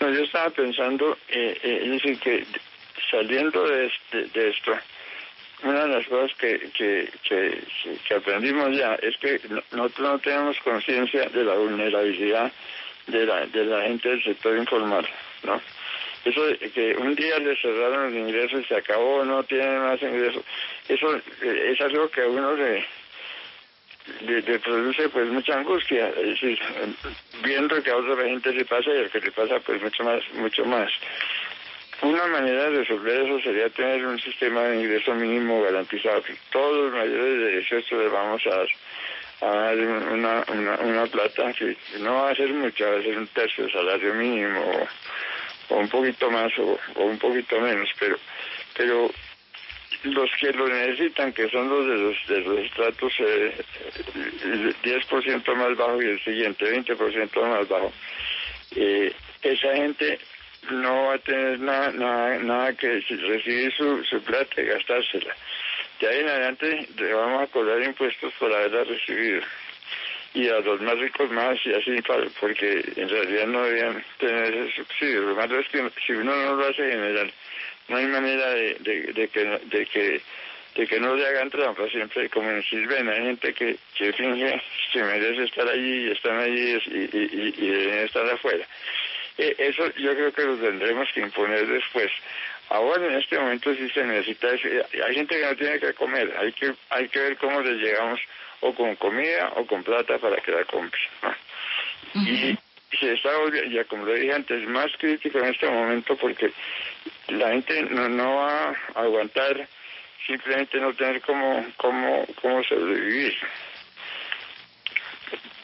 No, 0.00 0.12
yo 0.12 0.24
estaba 0.24 0.50
pensando, 0.50 1.16
eh, 1.28 1.60
eh 1.62 1.80
es 1.84 1.90
decir, 1.90 2.18
que 2.18 2.46
saliendo 3.10 3.66
de, 3.66 3.86
este, 3.86 4.24
de 4.38 4.50
esto, 4.50 4.72
una 5.62 5.84
de 5.84 5.88
las 5.88 6.06
cosas 6.06 6.36
que, 6.38 6.70
que, 6.72 7.08
que, 7.28 8.14
aprendimos 8.14 8.76
ya 8.76 8.94
es 8.94 9.16
que 9.18 9.40
nosotros 9.70 9.98
no 9.98 10.18
tenemos 10.18 10.58
conciencia 10.60 11.28
de 11.28 11.44
la 11.44 11.54
vulnerabilidad 11.54 12.50
de 13.06 13.26
la, 13.26 13.46
de 13.46 13.64
la 13.64 13.82
gente 13.82 14.08
del 14.08 14.24
sector 14.24 14.56
informal, 14.56 15.06
¿no? 15.42 15.60
Eso 16.24 16.46
de 16.46 16.70
que 16.70 16.94
un 16.96 17.14
día 17.14 17.38
le 17.38 17.56
cerraron 17.56 18.04
los 18.04 18.28
ingresos 18.28 18.60
y 18.60 18.64
se 18.64 18.76
acabó, 18.76 19.24
no 19.24 19.42
tiene 19.44 19.78
más 19.78 20.00
ingresos, 20.02 20.44
eso 20.88 21.16
eh, 21.16 21.72
es 21.72 21.80
algo 21.80 22.10
que 22.10 22.22
a 22.22 22.28
uno 22.28 22.54
le, 22.56 22.84
le, 24.26 24.58
produce 24.58 25.08
pues 25.08 25.28
mucha 25.28 25.58
angustia, 25.58 26.08
es 26.08 26.40
decir, 26.40 26.58
viendo 27.42 27.82
que 27.82 27.90
a 27.90 27.96
otra 27.96 28.22
gente 28.24 28.52
le 28.52 28.64
pasa 28.64 28.90
y 28.90 28.98
al 28.98 29.10
que 29.10 29.20
le 29.20 29.30
pasa 29.30 29.60
pues 29.60 29.80
mucho 29.82 30.04
más, 30.04 30.22
mucho 30.34 30.64
más. 30.66 30.90
Una 32.02 32.26
manera 32.28 32.70
de 32.70 32.78
resolver 32.78 33.20
eso 33.22 33.40
sería 33.40 33.68
tener 33.68 34.06
un 34.06 34.18
sistema 34.18 34.62
de 34.62 34.80
ingreso 34.80 35.14
mínimo 35.14 35.62
garantizado, 35.62 36.22
que 36.22 36.34
todos 36.50 36.84
los 36.84 36.92
mayores 36.92 37.38
de 37.38 37.58
18 37.58 38.02
les 38.02 38.12
vamos 38.12 38.42
a 38.46 38.50
dar 38.50 38.68
a 39.42 39.72
una, 39.72 40.44
una, 40.48 40.76
una 40.80 41.06
plata 41.06 41.52
que 41.52 41.76
no 42.00 42.14
va 42.14 42.30
a 42.30 42.34
ser 42.34 42.52
mucha, 42.54 42.88
va 42.90 42.98
a 42.98 43.02
ser 43.02 43.18
un 43.18 43.26
tercio 43.28 43.64
del 43.64 43.72
salario 43.72 44.14
mínimo 44.14 44.88
o, 45.68 45.76
un 45.76 45.88
poquito 45.88 46.30
más 46.30 46.50
o, 46.58 46.78
un 46.96 47.18
poquito 47.18 47.60
menos, 47.60 47.88
pero 47.98 48.16
pero 48.74 49.10
los 50.04 50.30
que 50.40 50.52
lo 50.52 50.66
necesitan, 50.68 51.32
que 51.32 51.50
son 51.50 51.68
los 51.68 51.86
de 51.86 51.96
los, 51.96 52.26
de 52.28 52.40
los 52.40 52.58
estratos 52.60 53.12
eh, 53.18 53.54
10% 54.82 55.54
más 55.54 55.76
bajo 55.76 56.00
y 56.00 56.06
el 56.06 56.24
siguiente 56.24 56.64
20% 56.64 57.42
más 57.42 57.68
bajo, 57.68 57.92
eh, 58.74 59.12
esa 59.42 59.74
gente 59.74 60.18
no 60.70 61.06
va 61.06 61.14
a 61.14 61.18
tener 61.18 61.58
nada, 61.60 61.92
nada, 61.92 62.38
nada 62.38 62.72
que 62.74 63.00
recibir 63.00 63.72
su, 63.74 64.04
su 64.04 64.22
plata 64.22 64.60
y 64.60 64.66
gastársela. 64.66 65.34
De 66.00 66.08
ahí 66.08 66.20
en 66.20 66.28
adelante 66.28 66.88
le 66.96 67.14
vamos 67.14 67.42
a 67.42 67.46
cobrar 67.48 67.82
impuestos 67.82 68.32
por 68.38 68.52
haberla 68.52 68.84
recibido. 68.84 69.42
y 70.34 70.48
a 70.48 70.60
los 70.60 70.80
más 70.80 70.98
ricos 70.98 71.30
más 71.30 71.58
y 71.64 71.74
así, 71.74 71.96
porque 72.40 72.84
en 72.96 73.08
realidad 73.08 73.46
no 73.46 73.64
debían 73.64 74.04
tener 74.18 74.54
ese 74.54 74.76
subsidio. 74.76 75.22
Lo 75.22 75.34
malo 75.34 75.58
es 75.58 75.68
que 75.68 75.90
si 76.06 76.12
uno 76.12 76.34
no 76.34 76.54
lo 76.54 76.66
hace 76.66 76.90
general, 76.90 77.32
no 77.88 77.96
hay 77.96 78.06
manera 78.06 78.50
de, 78.50 78.76
que, 79.32 79.44
de 79.44 79.86
que 79.86 80.22
de 80.76 80.86
que 80.86 81.00
no 81.00 81.16
le 81.16 81.26
hagan 81.26 81.50
trampa 81.50 81.88
siempre 81.88 82.28
como 82.30 82.48
en 82.48 82.62
Silven 82.62 83.08
hay 83.08 83.22
gente 83.22 83.52
que, 83.52 83.76
que 83.96 84.12
finge 84.12 84.62
que 84.92 85.02
merece 85.02 85.42
estar 85.42 85.68
allí 85.68 86.06
y 86.06 86.10
están 86.12 86.38
allí 86.38 86.78
y, 86.86 86.96
y, 86.96 87.28
y, 87.32 87.54
y 87.58 87.70
deben 87.70 87.98
estar 88.06 88.24
afuera 88.30 88.64
eso 89.58 89.92
yo 89.96 90.12
creo 90.14 90.32
que 90.32 90.42
lo 90.42 90.56
tendremos 90.56 91.08
que 91.12 91.20
imponer 91.20 91.66
después 91.66 92.10
ahora 92.68 93.06
en 93.06 93.14
este 93.14 93.38
momento 93.38 93.74
sí 93.74 93.88
se 93.90 94.04
necesita 94.04 94.48
hay 94.48 95.14
gente 95.14 95.36
que 95.38 95.46
no 95.46 95.56
tiene 95.56 95.78
que 95.78 95.92
comer 95.94 96.34
hay 96.38 96.52
que 96.52 96.74
hay 96.90 97.08
que 97.08 97.18
ver 97.18 97.36
cómo 97.36 97.60
les 97.60 97.76
llegamos 97.76 98.20
o 98.60 98.74
con 98.74 98.94
comida 98.96 99.52
o 99.56 99.66
con 99.66 99.82
plata 99.82 100.18
para 100.18 100.36
que 100.36 100.52
la 100.52 100.64
compre 100.64 101.00
¿no? 101.22 101.34
y 102.14 102.58
se 102.98 103.12
está 103.12 103.36
volviendo, 103.38 103.70
ya 103.70 103.84
como 103.84 104.04
lo 104.04 104.14
dije 104.14 104.32
antes, 104.32 104.66
más 104.68 104.90
crítico 104.98 105.38
en 105.38 105.46
este 105.46 105.68
momento 105.68 106.16
porque 106.16 106.50
la 107.28 107.50
gente 107.50 107.82
no, 107.82 108.08
no 108.08 108.36
va 108.36 108.70
a 108.70 109.00
aguantar 109.00 109.68
simplemente 110.26 110.78
no 110.78 110.92
tener 110.94 111.20
cómo, 111.22 111.64
cómo, 111.76 112.26
cómo 112.40 112.62
sobrevivir. 112.64 113.36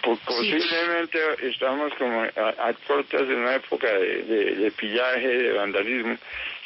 Po- 0.06 0.16
Posiblemente 0.24 1.18
estamos 1.48 1.92
como 1.94 2.22
a, 2.22 2.48
a 2.68 2.72
puertas 2.86 3.26
de 3.26 3.34
una 3.34 3.56
época 3.56 3.88
de, 3.88 4.22
de, 4.22 4.54
de 4.54 4.70
pillaje, 4.70 5.26
de 5.26 5.52
vandalismo, 5.52 6.16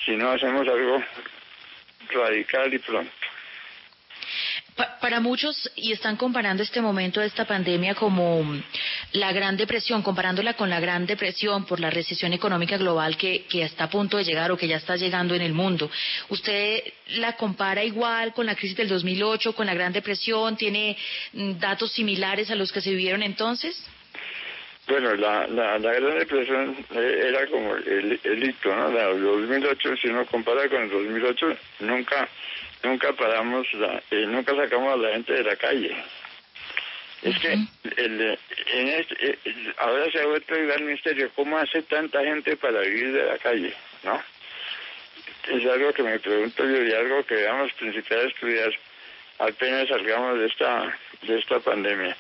si 0.05 0.13
no 0.15 0.31
hacemos 0.33 0.69
algo 0.69 1.03
radical 2.13 2.75
y 2.75 2.79
pronto. 2.79 3.11
Pa- 4.77 4.99
para 5.01 5.21
muchos, 5.21 5.71
y 5.77 5.93
están 5.93 6.17
comparando 6.17 6.63
este 6.63 6.81
momento 6.81 7.21
de 7.21 7.27
esta 7.27 7.45
pandemia 7.45 7.95
como 7.95 8.45
la 9.13 9.33
Gran 9.33 9.57
Depresión, 9.57 10.03
comparándola 10.03 10.55
con 10.55 10.71
la 10.71 10.79
Gran 10.81 11.07
Depresión 11.07 11.65
por 11.67 11.81
la 11.81 11.91
recesión 11.91 12.33
económica 12.33 12.77
global 12.77 13.17
que, 13.17 13.45
que 13.47 13.63
está 13.63 13.85
a 13.85 13.91
punto 13.91 14.17
de 14.17 14.25
llegar 14.25 14.51
o 14.53 14.57
que 14.57 14.69
ya 14.69 14.77
está 14.77 14.97
llegando 14.97 15.35
en 15.35 15.43
el 15.43 15.53
mundo. 15.53 15.91
¿Usted 16.29 16.83
la 17.17 17.33
compara 17.37 17.83
igual 17.83 18.33
con 18.33 18.47
la 18.47 18.55
crisis 18.55 18.77
del 18.77 18.89
2008, 18.89 19.55
con 19.55 19.67
la 19.67 19.75
Gran 19.75 19.93
Depresión? 19.93 20.57
¿Tiene 20.57 20.97
mm, 21.33 21.53
datos 21.59 21.93
similares 21.93 22.51
a 22.51 22.55
los 22.55 22.71
que 22.71 22.81
se 22.81 22.91
vivieron 22.91 23.23
entonces? 23.23 23.83
Bueno, 24.87 25.15
la, 25.15 25.47
la, 25.47 25.79
la 25.79 25.93
Gran 25.93 26.19
Depresión 26.19 26.77
eh, 26.95 27.23
era 27.29 27.47
como 27.49 27.75
el, 27.77 28.21
el 28.23 28.45
hito, 28.49 28.75
¿no? 28.75 28.91
La, 28.91 29.11
el 29.11 29.23
2008, 29.23 29.97
si 30.01 30.09
uno 30.09 30.25
compara 30.27 30.69
con 30.69 30.83
el 30.83 30.91
2008, 30.91 31.47
nunca 31.81 32.29
nunca 32.83 33.13
paramos, 33.13 33.67
la, 33.75 34.03
eh, 34.11 34.27
nunca 34.27 34.55
sacamos 34.55 34.95
a 34.95 34.97
la 34.97 35.11
gente 35.15 35.33
de 35.33 35.45
la 35.45 35.57
calle. 35.57 35.95
Es 37.23 37.39
que 37.39 37.53
el, 37.97 38.21
eh, 38.21 38.39
en 38.73 38.89
este, 38.89 39.27
eh, 39.31 39.39
el- 39.45 39.75
ahora 39.79 40.11
se 40.11 40.21
ha 40.21 40.27
vuelto 40.27 40.55
el 40.55 40.67
gran 40.67 40.87
misterio, 40.87 41.31
¿cómo 41.35 41.59
hace 41.59 41.83
tanta 41.83 42.23
gente 42.25 42.57
para 42.57 42.81
vivir 42.81 43.13
de 43.13 43.25
la 43.25 43.39
calle? 43.39 43.75
¿No? 44.05 44.23
Es 45.49 45.67
algo 45.67 45.93
que 45.93 46.03
me 46.03 46.19
pregunto 46.19 46.65
yo 46.65 46.83
y 46.83 46.93
algo 46.93 47.25
que 47.25 47.35
debemos 47.35 47.73
principal 47.75 48.19
a 48.21 48.29
estudiar 48.29 48.71
apenas 49.39 49.89
salgamos 49.89 50.39
de 50.39 50.47
esta 50.47 50.99
de 51.23 51.39
esta 51.39 51.61
pandemia 51.61 52.15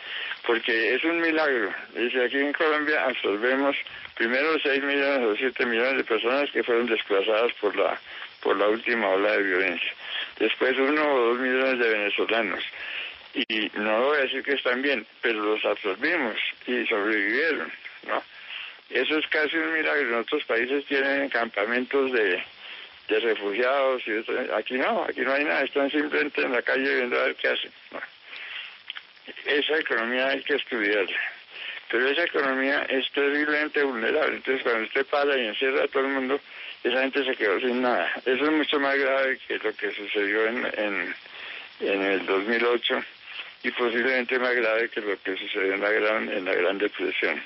porque 0.46 0.94
es 0.94 1.04
un 1.04 1.20
milagro 1.20 1.70
dice 1.94 2.24
aquí 2.24 2.38
en 2.38 2.52
Colombia 2.54 3.04
absorbemos 3.04 3.76
primero 4.14 4.58
6 4.62 4.82
millones 4.82 5.26
o 5.26 5.36
7 5.36 5.66
millones 5.66 5.98
de 5.98 6.04
personas 6.04 6.50
que 6.50 6.62
fueron 6.62 6.86
desplazadas 6.86 7.52
por 7.60 7.76
la 7.76 8.00
por 8.40 8.56
la 8.56 8.68
última 8.68 9.08
ola 9.10 9.32
de 9.32 9.42
violencia 9.42 9.92
después 10.40 10.76
uno 10.76 11.14
o 11.14 11.20
dos 11.28 11.38
millones 11.38 11.78
de 11.78 11.88
venezolanos. 11.88 12.64
Y 13.34 13.70
no 13.74 14.06
voy 14.06 14.18
a 14.18 14.22
decir 14.22 14.42
que 14.42 14.54
están 14.54 14.82
bien 14.82 15.06
pero 15.22 15.40
los 15.40 15.64
absorbimos 15.64 16.34
y 16.66 16.84
sobrevivieron 16.86 17.72
no 18.08 18.20
eso 18.90 19.18
es 19.18 19.26
casi 19.28 19.56
un 19.56 19.72
milagro. 19.72 20.08
En 20.08 20.14
otros 20.14 20.44
países 20.46 20.84
tienen 20.86 21.28
campamentos 21.28 22.10
de 22.10 22.42
refugiados 23.08 24.02
y 24.06 24.12
otro- 24.14 24.56
aquí 24.56 24.74
no, 24.74 25.04
aquí 25.04 25.20
no 25.20 25.32
hay 25.32 25.44
nada, 25.44 25.62
están 25.62 25.90
simplemente 25.90 26.42
en 26.42 26.52
la 26.52 26.62
calle 26.62 26.94
viendo 26.96 27.18
a 27.18 27.24
ver 27.24 27.34
qué 27.36 27.48
hacen. 27.48 27.70
No. 27.92 28.00
Esa 29.46 29.78
economía 29.78 30.28
hay 30.28 30.42
que 30.42 30.54
estudiarla, 30.54 31.18
pero 31.88 32.08
esa 32.08 32.24
economía 32.24 32.82
es 32.88 33.08
terriblemente 33.12 33.82
vulnerable, 33.82 34.36
entonces 34.36 34.62
cuando 34.62 34.84
usted 34.84 35.06
para 35.06 35.36
y 35.38 35.46
encierra 35.46 35.84
a 35.84 35.88
todo 35.88 36.04
el 36.06 36.12
mundo, 36.12 36.40
esa 36.82 37.00
gente 37.02 37.24
se 37.24 37.36
quedó 37.36 37.60
sin 37.60 37.82
nada. 37.82 38.10
Eso 38.24 38.44
es 38.44 38.52
mucho 38.52 38.80
más 38.80 38.96
grave 38.96 39.38
que 39.46 39.58
lo 39.58 39.74
que 39.74 39.90
sucedió 39.92 40.46
en, 40.46 40.66
en, 40.76 41.14
en 41.80 42.02
el 42.02 42.26
2008 42.26 43.04
y 43.62 43.70
posiblemente 43.72 44.38
más 44.38 44.54
grave 44.54 44.88
que 44.88 45.00
lo 45.00 45.20
que 45.22 45.36
sucedió 45.36 45.74
en 45.74 45.80
la 45.80 45.90
Gran, 45.90 46.28
en 46.28 46.44
la 46.44 46.54
gran 46.54 46.78
Depresión. 46.78 47.42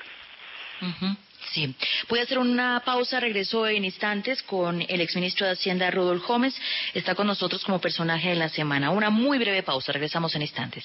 Sí. 1.52 1.74
Voy 2.08 2.18
a 2.18 2.22
hacer 2.22 2.38
una 2.38 2.82
pausa, 2.84 3.20
regreso 3.20 3.66
en 3.66 3.84
instantes 3.84 4.42
con 4.42 4.82
el 4.82 5.00
exministro 5.00 5.46
de 5.46 5.52
Hacienda, 5.52 5.90
Rodolfo 5.90 6.26
Gómez. 6.26 6.54
Está 6.94 7.14
con 7.14 7.26
nosotros 7.26 7.64
como 7.64 7.80
personaje 7.80 8.30
de 8.30 8.34
la 8.36 8.48
semana. 8.48 8.90
Una 8.90 9.10
muy 9.10 9.38
breve 9.38 9.62
pausa, 9.62 9.92
regresamos 9.92 10.34
en 10.34 10.42
instantes. 10.42 10.84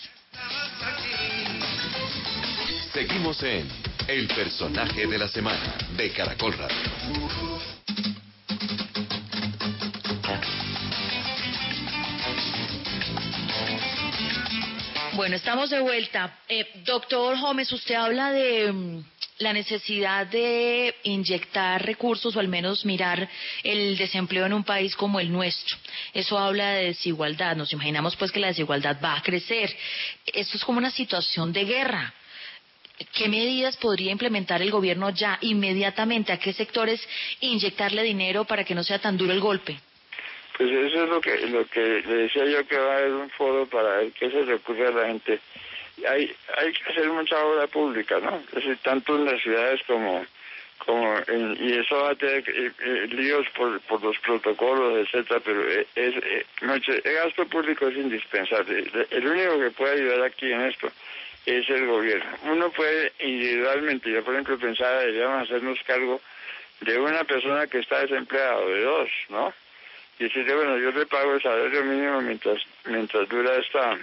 Seguimos 2.94 3.42
en 3.44 3.68
El 4.08 4.28
personaje 4.28 5.08
de 5.08 5.18
la 5.18 5.28
semana 5.28 5.76
de 5.96 6.12
Caracol 6.12 6.54
Radio. 6.54 7.59
Bueno, 15.20 15.36
estamos 15.36 15.70
de 15.70 15.82
vuelta. 15.82 16.40
Eh, 16.48 16.66
doctor 16.86 17.38
Gómez, 17.42 17.70
usted 17.74 17.96
habla 17.96 18.32
de 18.32 18.72
mm, 18.72 19.04
la 19.40 19.52
necesidad 19.52 20.26
de 20.26 20.96
inyectar 21.04 21.86
recursos 21.86 22.34
o 22.34 22.40
al 22.40 22.48
menos 22.48 22.86
mirar 22.86 23.28
el 23.62 23.98
desempleo 23.98 24.46
en 24.46 24.54
un 24.54 24.64
país 24.64 24.96
como 24.96 25.20
el 25.20 25.30
nuestro. 25.30 25.76
Eso 26.14 26.40
habla 26.40 26.70
de 26.70 26.86
desigualdad. 26.86 27.58
Nos 27.58 27.74
imaginamos 27.74 28.16
pues 28.16 28.32
que 28.32 28.40
la 28.40 28.48
desigualdad 28.48 28.98
va 29.04 29.18
a 29.18 29.22
crecer. 29.22 29.76
Esto 30.26 30.56
es 30.56 30.64
como 30.64 30.78
una 30.78 30.90
situación 30.90 31.52
de 31.52 31.66
guerra. 31.66 32.14
¿Qué 33.12 33.28
medidas 33.28 33.76
podría 33.76 34.14
implementar 34.14 34.62
el 34.62 34.72
gobierno 34.72 35.10
ya 35.10 35.38
inmediatamente? 35.42 36.32
¿A 36.32 36.40
qué 36.40 36.54
sectores 36.54 37.06
inyectarle 37.42 38.04
dinero 38.04 38.46
para 38.46 38.64
que 38.64 38.74
no 38.74 38.86
sea 38.86 39.00
tan 39.00 39.18
duro 39.18 39.34
el 39.34 39.42
golpe? 39.42 39.82
Pues 40.60 40.72
eso 40.72 41.04
es 41.06 41.10
lo 41.10 41.22
que 41.22 41.38
lo 41.48 41.66
que 41.68 42.04
le 42.06 42.16
decía 42.24 42.44
yo 42.44 42.68
que 42.68 42.78
va 42.78 42.96
a 42.96 42.98
haber 42.98 43.12
un 43.14 43.30
foro 43.30 43.66
para 43.66 43.96
ver 44.00 44.12
qué 44.12 44.30
se 44.30 44.44
le 44.44 44.56
ocurre 44.56 44.88
a 44.88 44.92
la 44.92 45.08
gente. 45.08 45.40
Hay 46.06 46.36
hay 46.58 46.74
que 46.74 46.84
hacer 46.92 47.08
mucha 47.08 47.42
obra 47.46 47.66
pública, 47.68 48.20
¿no? 48.20 48.36
Es 48.50 48.56
decir, 48.56 48.78
tanto 48.84 49.16
en 49.16 49.24
las 49.24 49.42
ciudades 49.42 49.80
como 49.88 50.26
como 50.80 51.16
en- 51.28 51.56
y 51.62 51.74
eso 51.78 51.96
va 52.04 52.10
a 52.12 52.16
tener 52.16 52.44
eh, 52.50 52.72
eh, 52.82 53.08
líos 53.10 53.48
por, 53.56 53.80
por 53.82 54.04
los 54.04 54.20
protocolos, 54.20 54.98
etcétera, 55.08 55.40
pero 55.46 55.62
eh, 55.66 55.88
es 55.96 56.16
eh, 56.18 56.46
el 56.62 57.14
gasto 57.14 57.46
público 57.48 57.88
es 57.88 57.96
indispensable. 57.96 58.84
El 59.12 59.28
único 59.28 59.60
que 59.62 59.72
puede 59.72 59.94
ayudar 60.02 60.24
aquí 60.24 60.52
en 60.52 60.62
esto 60.62 60.92
es 61.46 61.70
el 61.70 61.86
gobierno. 61.88 62.32
Uno 62.44 62.70
puede 62.72 63.14
individualmente, 63.20 64.12
yo 64.12 64.24
por 64.26 64.34
ejemplo 64.34 64.58
pensaba 64.60 65.00
deberíamos 65.00 65.44
hacernos 65.44 65.80
cargo 65.88 66.20
de 66.82 67.00
una 67.00 67.24
persona 67.24 67.66
que 67.68 67.80
está 67.80 68.02
desempleada 68.02 68.60
de 68.66 68.82
dos, 68.84 69.10
¿no? 69.30 69.54
Y 70.20 70.26
decirle, 70.26 70.54
bueno, 70.54 70.78
yo 70.78 70.92
le 70.92 71.06
pago 71.06 71.34
el 71.34 71.42
salario 71.42 71.84
mínimo 71.86 72.22
mientras 72.22 72.62
mientras 72.86 73.28
dura 73.30 73.56
esta... 73.56 73.98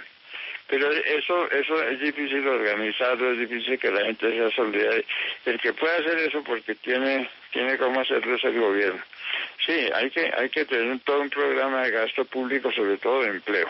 Pero 0.69 0.91
eso 0.91 1.49
eso 1.49 1.81
es 1.81 1.99
difícil 2.01 2.45
organizarlo, 2.45 3.31
es 3.31 3.39
difícil 3.39 3.79
que 3.79 3.89
la 3.89 4.03
gente 4.03 4.29
sea 4.29 4.51
solidaria. 4.51 5.03
El 5.45 5.61
que 5.61 5.71
puede 5.71 5.95
hacer 5.95 6.17
eso 6.19 6.43
porque 6.43 6.75
tiene 6.75 7.29
tiene 7.51 7.77
cómo 7.77 8.01
hacerlo 8.01 8.35
es 8.35 8.43
el 8.43 8.59
gobierno. 8.59 9.01
Sí, 9.65 9.89
hay 9.93 10.09
que 10.09 10.29
hay 10.35 10.49
que 10.49 10.65
tener 10.65 10.99
todo 11.05 11.21
un 11.21 11.29
programa 11.29 11.83
de 11.83 11.91
gasto 11.91 12.25
público, 12.25 12.69
sobre 12.73 12.97
todo 12.97 13.21
de 13.21 13.29
empleo. 13.29 13.69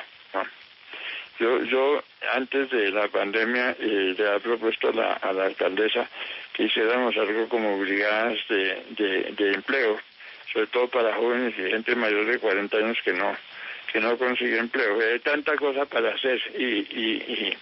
Yo, 1.40 1.64
yo 1.66 2.04
antes 2.34 2.72
de 2.72 2.90
la 2.90 3.08
pandemia 3.10 3.76
eh, 3.80 4.16
le 4.18 4.28
había 4.28 4.40
propuesto 4.40 4.90
a 4.90 5.34
la, 5.34 5.46
alcaldesa 5.46 6.10
que 6.52 6.64
hiciéramos 6.64 7.16
algo 7.16 7.48
como 7.48 7.78
brigadas 7.78 8.40
de, 8.50 9.34
de 9.38 9.54
empleo, 9.54 10.00
sobre 10.54 10.68
todo 10.68 10.88
para 10.88 11.16
jóvenes 11.16 11.54
y 11.58 11.70
gente 11.70 11.96
mayor 11.96 12.26
de 12.26 12.40
40 12.40 12.78
años 12.78 12.98
que 13.04 13.14
no 13.14 13.36
que 13.92 14.02
no 14.02 14.18
consigue 14.18 14.58
empleo. 14.58 15.00
Hay 15.00 15.20
tanta 15.20 15.56
cosa 15.56 15.86
para 15.86 16.14
hacer 16.14 16.38
y, 16.58 16.66
y, 16.66 17.58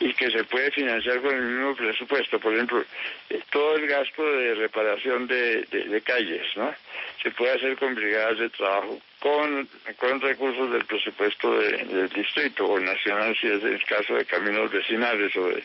y, 0.00 0.06
y 0.06 0.14
que 0.14 0.30
se 0.30 0.42
puede 0.44 0.70
financiar 0.70 1.20
con 1.20 1.34
el 1.34 1.42
mismo 1.42 1.76
presupuesto. 1.76 2.40
Por 2.40 2.54
ejemplo, 2.54 2.82
eh, 3.28 3.40
todo 3.50 3.76
el 3.76 3.86
gasto 3.86 4.24
de 4.32 4.54
reparación 4.54 5.26
de, 5.26 5.60
de, 5.64 6.00
calles, 6.00 6.46
¿no? 6.56 6.74
Se 7.22 7.30
puede 7.32 7.52
hacer 7.52 7.76
con 7.76 7.94
brigadas 7.94 8.38
de 8.38 8.48
trabajo, 8.48 8.98
con, 9.18 9.68
con 9.98 10.20
recursos 10.22 10.72
del 10.72 10.86
presupuesto 10.86 11.58
de- 11.58 11.84
del 11.84 12.08
distrito 12.08 12.64
o 12.64 12.80
nacional, 12.80 13.36
si 13.38 13.48
es 13.48 13.62
el 13.62 13.84
caso 13.84 14.14
de 14.14 14.24
caminos 14.24 14.72
vecinales 14.72 15.36
o 15.36 15.48
de, 15.48 15.62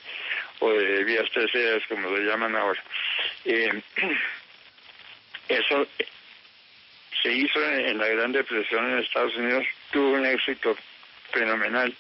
o 0.60 0.70
de 0.70 1.04
vías 1.06 1.32
terceras, 1.32 1.82
como 1.88 2.10
lo 2.10 2.18
llaman 2.18 2.58
ahora. 2.58 2.84
Eh, 3.46 3.72
eso 5.48 5.88
se 7.24 7.32
hizo 7.32 7.60
en, 7.64 7.98
la 7.98 8.08
Gran 8.08 8.34
Depresión 8.34 8.92
en 8.92 9.00
Estados 9.00 9.36
Unidos, 9.38 9.66
tuvo 9.92 10.12
un 10.12 10.26
éxito 10.26 10.76
fenomenal, 11.32 11.96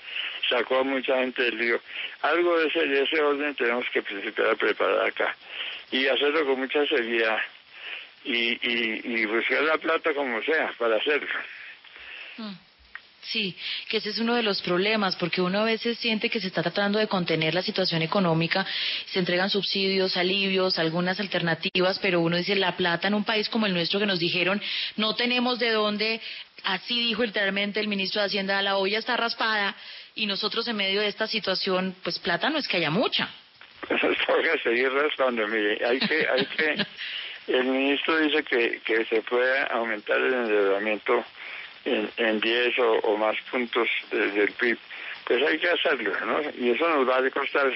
sacó 0.49 0.79
a 0.79 0.83
mucha 0.83 1.17
gente 1.17 1.43
del 1.43 1.57
lío. 1.57 1.81
Algo 2.21 2.59
de 2.59 2.67
ese, 2.67 2.86
de 2.86 3.03
ese 3.03 3.21
orden 3.21 3.55
tenemos 3.55 3.86
que 3.91 4.03
principiar 4.03 4.49
a 4.49 4.55
preparar 4.55 5.07
acá 5.07 5.36
y 5.91 6.05
hacerlo 6.07 6.45
con 6.45 6.59
mucha 6.59 6.86
seriedad 6.86 7.39
y, 8.25 8.51
y, 8.62 9.01
y 9.21 9.25
buscar 9.25 9.63
la 9.63 9.77
plata 9.77 10.13
como 10.13 10.43
sea 10.43 10.71
para 10.77 10.97
hacerlo. 10.97 11.33
Mm. 12.38 12.72
Sí, 13.25 13.55
que 13.88 13.97
ese 13.97 14.09
es 14.09 14.19
uno 14.19 14.36
de 14.36 14.43
los 14.43 14.62
problemas, 14.62 15.15
porque 15.15 15.41
uno 15.41 15.62
a 15.62 15.63
veces 15.63 15.97
siente 15.97 16.29
que 16.29 16.41
se 16.41 16.47
está 16.47 16.62
tratando 16.62 16.99
de 16.99 17.07
contener 17.07 17.53
la 17.53 17.62
situación 17.62 18.01
económica, 18.01 18.65
se 19.07 19.19
entregan 19.19 19.49
subsidios, 19.49 20.17
alivios, 20.17 20.77
algunas 20.77 21.19
alternativas, 21.19 21.99
pero 21.99 22.19
uno 22.19 22.36
dice 22.36 22.55
la 22.55 22.75
plata 22.75 23.07
en 23.07 23.13
un 23.13 23.23
país 23.23 23.47
como 23.47 23.65
el 23.65 23.73
nuestro 23.73 23.99
que 23.99 24.05
nos 24.05 24.19
dijeron 24.19 24.62
no 24.97 25.15
tenemos 25.15 25.59
de 25.59 25.71
dónde, 25.71 26.21
así 26.63 26.99
dijo 26.99 27.23
literalmente 27.23 27.79
el 27.79 27.88
ministro 27.88 28.21
de 28.21 28.27
Hacienda, 28.27 28.62
la 28.62 28.77
olla 28.77 28.99
está 28.99 29.15
raspada 29.15 29.75
y 30.15 30.25
nosotros 30.25 30.67
en 30.67 30.75
medio 30.75 31.01
de 31.01 31.07
esta 31.07 31.27
situación, 31.27 31.95
pues 32.03 32.19
plata 32.19 32.49
no 32.49 32.57
es 32.57 32.67
que 32.67 32.77
haya 32.77 32.89
mucha. 32.89 33.29
Toca 33.88 34.63
seguir 34.63 34.91
raspando, 34.91 35.47
mire, 35.47 35.86
hay 35.86 35.99
que, 35.99 36.27
hay 36.27 36.45
que, 36.45 36.86
el 37.53 37.65
ministro 37.65 38.17
dice 38.17 38.43
que, 38.43 38.81
que 38.86 39.05
se 39.05 39.21
puede 39.23 39.59
aumentar 39.71 40.17
el 40.17 40.33
endeudamiento 40.33 41.23
en, 41.85 42.09
en 42.17 42.39
10 42.39 42.79
o, 42.79 42.91
o 42.99 43.17
más 43.17 43.35
puntos 43.51 43.87
de- 44.11 44.31
del 44.31 44.51
PIB, 44.53 44.77
pues 45.25 45.43
hay 45.47 45.57
que 45.59 45.69
hacerlo, 45.69 46.13
¿no? 46.25 46.41
Y 46.57 46.71
eso 46.71 46.87
nos 46.89 47.07
va 47.07 47.17
a 47.17 47.29
costar 47.31 47.71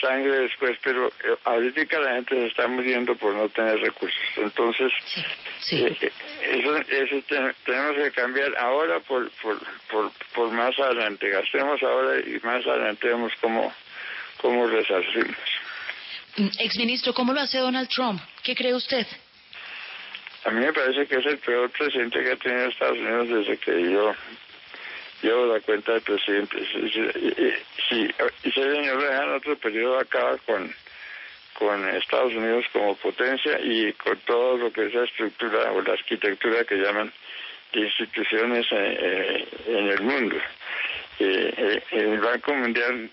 sangre 0.00 0.40
después, 0.40 0.76
pero 0.82 1.06
eh, 1.08 1.36
ahorita 1.44 1.98
la 2.00 2.14
gente 2.16 2.34
se 2.34 2.46
está 2.46 2.66
muriendo 2.66 3.14
por 3.16 3.32
no 3.34 3.48
tener 3.48 3.78
recursos. 3.80 4.20
Entonces, 4.36 4.92
Sí, 5.06 5.22
sí. 5.60 5.84
eh, 5.84 5.96
eh, 6.00 6.12
eso, 6.58 6.76
eso 6.76 7.16
te- 7.28 7.54
tenemos 7.64 7.96
que 8.02 8.10
cambiar 8.10 8.56
ahora 8.58 9.00
por, 9.00 9.30
por, 9.40 9.58
por, 9.90 10.10
por 10.34 10.50
más 10.50 10.78
adelante. 10.78 11.28
Gastemos 11.30 11.82
ahora 11.82 12.18
y 12.20 12.38
más 12.42 12.66
adelante 12.66 13.06
vemos 13.08 13.32
cómo, 13.40 13.72
cómo 14.38 14.66
resarcimos. 14.66 15.36
Mm, 16.36 16.48
Exministro, 16.58 17.14
¿cómo 17.14 17.32
lo 17.32 17.40
hace 17.40 17.58
Donald 17.58 17.88
Trump? 17.88 18.20
¿Qué 18.42 18.54
cree 18.56 18.74
usted? 18.74 19.06
A 20.44 20.50
mí 20.50 20.60
me 20.60 20.72
parece 20.72 21.06
que 21.06 21.16
es 21.16 21.26
el 21.26 21.38
peor 21.38 21.70
presidente 21.70 22.22
que 22.22 22.32
ha 22.32 22.36
tenido 22.36 22.66
Estados 22.68 22.98
Unidos 22.98 23.28
desde 23.28 23.56
que 23.58 23.90
yo 23.92 24.14
llevo 25.22 25.46
la 25.46 25.60
cuenta 25.60 25.92
de 25.94 26.00
presidente. 26.02 26.58
Si, 26.66 26.90
si, 26.90 28.12
si, 28.42 28.50
si 28.50 28.60
otro 29.36 29.56
periodo, 29.56 29.98
acaba 29.98 30.36
con, 30.38 30.70
con 31.54 31.88
Estados 31.88 32.34
Unidos 32.34 32.66
como 32.72 32.94
potencia 32.96 33.58
y 33.60 33.92
con 33.94 34.18
todo 34.20 34.58
lo 34.58 34.72
que 34.72 34.86
es 34.86 34.94
la 34.94 35.04
estructura 35.04 35.72
o 35.72 35.80
la 35.80 35.94
arquitectura 35.94 36.64
que 36.64 36.76
llaman 36.76 37.10
de 37.72 37.80
instituciones 37.80 38.66
eh, 38.70 38.98
eh, 39.00 39.48
en 39.66 39.88
el 39.88 40.00
mundo. 40.02 40.36
Eh, 41.20 41.82
el 41.92 42.18
Banco 42.18 42.52
Mundial 42.54 43.08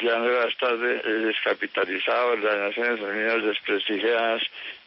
ya 0.00 0.18
no 0.18 0.32
va 0.32 0.44
a 0.44 0.48
estar 0.48 0.78
de- 0.78 1.02
descapitalizado, 1.26 2.36
las 2.36 2.56
Naciones 2.76 3.00
Unidas 3.00 3.44
desprestigiadas, 3.44 4.42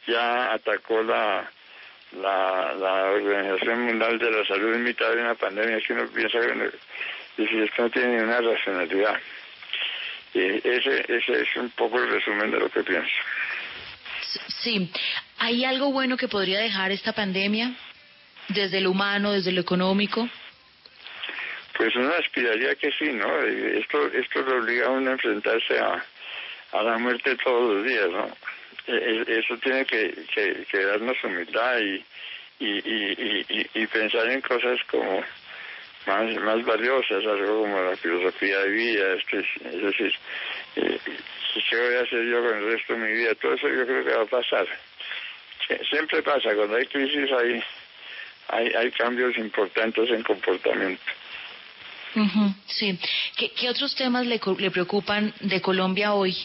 ya 0.06 0.52
atacó 0.52 1.02
la, 1.02 1.48
la, 2.20 2.74
la 2.74 3.04
Organización 3.10 3.80
Mundial 3.86 4.18
de 4.18 4.30
la 4.30 4.46
Salud 4.46 4.74
en 4.74 4.84
mitad 4.84 5.10
de 5.10 5.20
una 5.20 5.34
pandemia 5.34 5.80
que 5.80 5.92
uno 5.92 6.06
piensa 6.08 6.40
que 6.40 6.54
no, 6.54 6.64
y 7.36 7.46
si 7.46 7.58
esto 7.60 7.82
no 7.82 7.90
tiene 7.90 8.16
ninguna 8.16 8.40
racionalidad. 8.40 9.20
Y 10.34 10.40
ese, 10.40 11.04
ese 11.08 11.42
es 11.42 11.56
un 11.56 11.70
poco 11.70 11.98
el 12.02 12.10
resumen 12.10 12.50
de 12.50 12.58
lo 12.58 12.68
que 12.68 12.82
pienso. 12.82 13.14
Sí. 14.62 14.90
¿Hay 15.38 15.64
algo 15.64 15.92
bueno 15.92 16.16
que 16.16 16.28
podría 16.28 16.58
dejar 16.58 16.90
esta 16.90 17.12
pandemia? 17.12 17.72
Desde 18.48 18.80
lo 18.80 18.90
humano, 18.90 19.32
desde 19.32 19.52
lo 19.52 19.60
económico. 19.60 20.28
Pues 21.76 21.94
uno 21.96 22.12
aspiraría 22.18 22.74
que 22.74 22.90
sí, 22.92 23.12
¿no? 23.12 23.40
Esto, 23.42 24.12
esto 24.12 24.42
lo 24.42 24.58
obliga 24.58 24.86
a 24.86 24.90
uno 24.90 25.10
a 25.10 25.12
enfrentarse 25.14 25.78
a, 25.78 26.04
a 26.72 26.82
la 26.82 26.98
muerte 26.98 27.36
todos 27.36 27.74
los 27.74 27.84
días, 27.86 28.10
¿no? 28.10 28.28
E- 28.86 29.24
e- 29.26 29.38
Eso 29.38 29.56
tiene 29.58 29.84
que, 29.86 30.14
que, 30.70 30.84
darnos 30.84 31.16
humildad 31.24 31.78
y, 31.80 32.04
y, 32.60 32.78
y, 32.78 33.70
y, 33.74 33.86
pensar 33.86 34.30
en 34.30 34.40
cosas 34.40 34.78
como 34.90 35.22
más, 36.06 36.64
valiosas, 36.64 37.24
algo 37.24 37.62
como 37.62 37.80
la 37.82 37.96
filosofía 37.96 38.58
de 38.60 38.68
vida, 38.68 39.14
esto 39.14 39.38
es, 39.38 39.46
es 39.64 39.82
decir, 39.82 40.14
eh, 40.76 40.98
¿qué 41.70 41.76
voy 41.76 41.94
a 41.94 42.00
hacer 42.00 42.24
yo 42.26 42.42
con 42.46 42.58
el 42.58 42.64
resto 42.72 42.92
de 42.92 42.98
mi 42.98 43.12
vida? 43.12 43.34
Todo 43.36 43.54
eso 43.54 43.68
yo 43.68 43.86
creo 43.86 44.04
que 44.04 44.14
va 44.14 44.22
a 44.22 44.26
pasar. 44.26 44.66
Sie- 45.66 45.88
Siempre 45.88 46.22
pasa, 46.22 46.54
cuando 46.54 46.76
hay 46.76 46.86
crisis 46.86 47.30
hay, 47.32 47.62
hay, 48.48 48.68
hay 48.74 48.90
cambios 48.92 49.36
importantes 49.38 50.10
en 50.10 50.22
comportamiento. 50.22 51.02
Sí. 52.68 52.98
¿Qué, 53.36 53.68
otros 53.68 53.94
temas 53.96 54.24
le 54.26 54.38
preocupan 54.70 55.32
de 55.40 55.60
Colombia 55.60 56.12
hoy? 56.14 56.36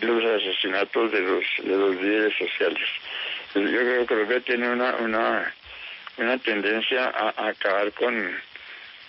Los 0.00 0.24
asesinatos 0.24 1.12
de 1.12 1.20
los 1.20 1.44
de 1.62 1.76
los 1.76 1.94
líderes 1.96 2.34
sociales. 2.38 2.88
Yo 3.54 3.62
creo 3.62 4.00
que 4.00 4.06
Colombia 4.06 4.40
tiene 4.40 4.68
una 4.70 4.94
una 4.96 5.54
una 6.18 6.38
tendencia 6.38 7.06
a, 7.06 7.48
acabar 7.48 7.92
con, 7.92 8.36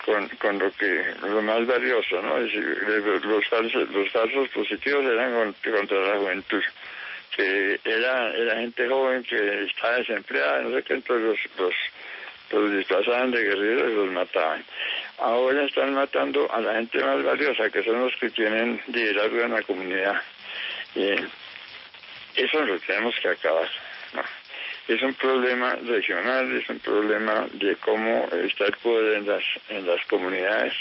con 0.06 0.28
con 0.38 0.60
lo 0.60 0.72
que 0.72 1.04
lo 1.22 1.42
más 1.42 1.66
valioso, 1.66 2.22
¿no? 2.22 2.38
Es 2.38 2.54
decir, 2.54 3.26
los, 3.26 3.48
falsos 3.48 3.90
los 3.90 4.12
falsos 4.12 4.48
positivos 4.50 5.04
eran 5.06 5.34
con- 5.34 5.74
contra 5.74 6.00
la 6.00 6.18
juventud 6.18 6.64
que 7.36 7.80
era 7.84 8.34
era 8.36 8.56
gente 8.56 8.88
joven 8.88 9.24
que 9.24 9.64
estaba 9.66 9.98
desempleada, 9.98 10.62
no 10.62 10.76
sé 10.76 10.84
qué, 10.84 10.94
entonces 10.96 11.28
los 11.28 11.60
los 11.60 11.76
los 12.50 12.72
disfrazaban 12.78 13.32
de 13.32 13.44
guerreros 13.44 13.92
y 13.92 13.96
los 13.96 14.10
mataban. 14.12 14.64
Ahora 15.18 15.66
están 15.66 15.94
matando 15.94 16.50
a 16.54 16.62
la 16.62 16.76
gente 16.76 17.04
más 17.04 17.22
valiosa, 17.22 17.70
que 17.70 17.84
son 17.84 18.00
los 18.06 18.16
que 18.16 18.30
tienen 18.30 18.80
liderazgo 18.88 19.42
en 19.42 19.52
la 19.54 19.62
comunidad. 19.64 20.22
Y 20.98 22.42
eso 22.42 22.60
lo 22.66 22.80
tenemos 22.80 23.16
que 23.22 23.30
acabar. 23.30 23.70
Es 24.88 25.02
un 25.02 25.14
problema 25.16 25.76
regional, 25.76 26.52
es 26.58 26.70
un 26.70 26.80
problema 26.80 27.46
de 27.54 27.76
cómo 27.78 28.28
está 28.44 28.66
el 28.66 28.78
poder 28.78 29.18
en 29.18 29.28
las, 29.28 29.44
en 29.70 29.86
las 29.86 30.04
comunidades 30.06 30.74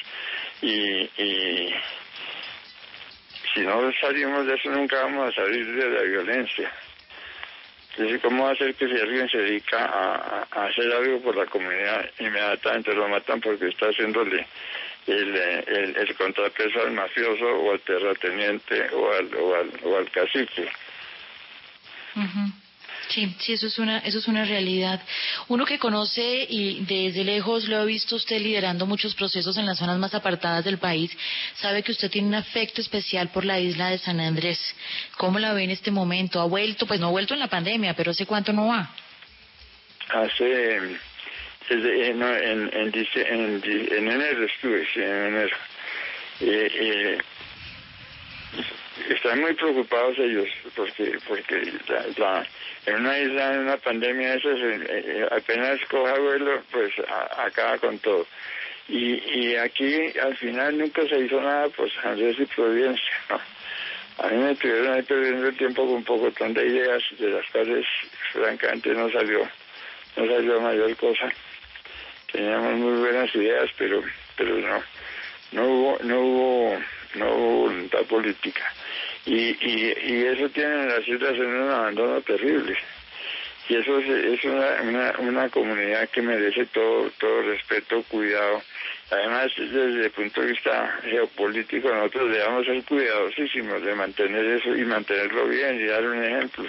y, 0.63 1.03
y 1.21 1.75
si 3.53 3.61
no 3.61 3.91
salimos 4.01 4.47
de 4.47 4.55
eso 4.55 4.71
nunca 4.71 5.03
vamos 5.03 5.29
a 5.33 5.35
salir 5.35 5.67
de 5.75 5.91
la 5.91 6.03
violencia. 6.03 6.73
Es 7.93 7.99
decir, 7.99 8.21
¿cómo 8.21 8.47
hacer 8.49 8.75
que 8.77 8.87
si 8.87 8.95
alguien 8.95 9.29
se 9.29 9.39
dedica 9.39 9.85
a, 9.87 10.15
a- 10.15 10.47
a 10.53 10.67
hacer 10.67 10.93
algo 10.93 11.21
por 11.23 11.35
la 11.37 11.47
comunidad, 11.47 12.09
inmediatamente 12.21 12.95
lo 12.95 13.09
matan 13.09 13.41
porque 13.41 13.69
está 13.69 13.87
haciéndole 13.87 14.47
el, 15.07 15.37
eh, 15.37 15.65
el, 15.67 15.97
el 15.97 16.15
contrapeso 16.17 16.81
al 16.81 16.93
mafioso 16.93 17.45
o 17.45 17.73
al 17.73 17.81
terrateniente 17.81 18.91
o 18.91 19.13
al, 19.13 19.35
o 19.35 19.55
al, 19.55 19.71
o 19.85 19.97
al 19.97 20.11
cacique? 20.11 20.69
Sí, 23.09 23.35
sí, 23.39 23.53
eso 23.53 23.67
es 23.69 23.79
una, 23.79 23.99
eso 23.99 24.19
es 24.19 24.27
una 24.27 24.45
realidad. 24.45 25.01
Uno 25.49 25.65
que 25.65 25.79
conoce 25.79 26.47
y 26.49 26.85
desde 26.85 27.25
lejos 27.25 27.69
lo 27.69 27.77
ha 27.77 27.85
visto 27.85 28.17
usted 28.17 28.41
liderando 28.41 28.85
muchos 28.87 29.15
procesos 29.15 29.57
en 29.59 29.67
las 29.67 29.79
zonas 29.79 29.99
más 29.99 30.15
apartadas 30.15 30.65
del 30.65 30.79
país, 30.79 31.17
sabe 31.55 31.83
que 31.83 31.93
usted 31.93 32.11
tiene 32.11 32.29
un 32.29 32.35
afecto 32.35 32.81
especial 32.81 33.29
por 33.29 33.45
la 33.45 33.61
isla 33.61 33.91
de 33.91 33.99
San 33.99 34.19
Andrés. 34.21 34.59
¿Cómo 35.17 35.39
la 35.39 35.53
ve 35.53 35.65
en 35.65 35.71
este 35.71 35.91
momento? 35.91 36.41
¿Ha 36.41 36.47
vuelto? 36.47 36.87
Pues 36.87 36.99
no 36.99 37.07
ha 37.07 37.11
vuelto 37.11 37.35
en 37.35 37.41
la 37.41 37.49
pandemia, 37.49 37.95
pero 37.95 38.11
¿hace 38.11 38.27
cuánto 38.27 38.53
no 38.53 38.67
va? 38.69 38.91
Hace, 40.09 40.99
en, 41.71 42.23
en, 42.23 42.71
en, 42.73 42.93
en, 43.15 44.09
enero 44.09 44.45
estuve, 44.45 44.87
sí, 44.93 45.01
en 45.01 45.27
enero. 45.27 45.57
Eh, 46.41 46.71
eh, 46.75 47.19
están 49.11 49.41
muy 49.41 49.55
preocupados 49.55 50.19
ellos 50.19 50.49
porque 50.75 51.19
porque 51.27 51.73
la, 51.89 52.05
la- 52.17 52.47
en 52.87 52.97
una 52.97 53.19
isla 53.19 53.55
en 53.55 53.61
una 53.61 53.77
pandemia 53.79 54.35
esa 54.35 54.49
apenas 55.35 55.81
coja 55.91 56.15
vuelo 56.19 56.63
pues 56.71 56.93
a- 57.09 57.45
acaba 57.47 57.79
con 57.79 57.99
todo 57.99 58.27
y, 58.89 59.15
y 59.39 59.57
aquí 59.57 60.13
al 60.23 60.37
final 60.37 60.79
nunca 60.79 61.03
se 61.09 61.19
hizo 61.21 61.41
nada 61.41 61.69
pues 61.71 61.93
Andrés 62.05 62.37
y 62.39 62.47
Providencia 62.47 63.13
¿no? 63.31 63.41
a 64.19 64.29
mí 64.29 64.37
me 64.39 64.55
tuvieron 64.57 64.93
ahí 64.95 65.03
perdiendo 65.03 65.49
el 65.49 65.57
tiempo 65.57 65.85
con 65.85 65.97
un 65.97 66.05
poco 66.05 66.31
de 66.31 66.67
ideas 66.67 67.03
de 67.19 67.31
las 67.31 67.47
cuales 67.51 67.87
francamente 68.33 68.91
no 68.91 69.11
salió 69.11 69.49
no 70.17 70.27
salió 70.27 70.61
mayor 70.61 70.97
cosa 70.97 71.31
teníamos 72.37 72.75
muy 72.75 72.99
buenas 73.01 73.35
ideas 73.35 73.71
pero 73.79 74.03
pero 74.37 74.57
no 74.59 74.83
no 75.53 75.67
hubo 75.67 75.99
no 76.03 76.21
hubo 76.21 76.79
no 77.15 77.35
hubo 77.35 77.61
voluntad 77.63 78.03
política. 78.05 78.63
Y, 79.25 79.35
y, 79.35 79.95
y 80.07 80.25
eso 80.27 80.49
tiene 80.51 80.87
las 80.87 81.07
islas 81.09 81.33
en 81.35 81.47
un 81.47 81.71
abandono 81.71 82.21
terrible. 82.21 82.77
Y 83.69 83.77
eso 83.77 83.99
es, 83.99 84.09
es 84.09 84.45
una, 84.45 84.83
una, 84.83 85.15
una 85.19 85.49
comunidad 85.49 86.09
que 86.11 86.23
merece 86.23 86.67
todo 86.67 87.11
todo 87.19 87.43
respeto 87.43 88.03
cuidado. 88.05 88.63
Además 89.11 89.51
desde 89.57 90.05
el 90.05 90.11
punto 90.11 90.43
de 90.43 90.49
vista 90.49 90.99
geopolítico 91.05 91.89
nosotros 91.89 92.33
debemos 92.33 92.67
ser 92.67 92.85
cuidadosísimos 92.85 93.83
de 93.83 93.95
mantener 93.95 94.45
eso 94.45 94.77
y 94.77 94.85
mantenerlo 94.85 95.47
bien 95.47 95.81
y 95.81 95.87
dar 95.87 96.05
un 96.05 96.23
ejemplo 96.23 96.67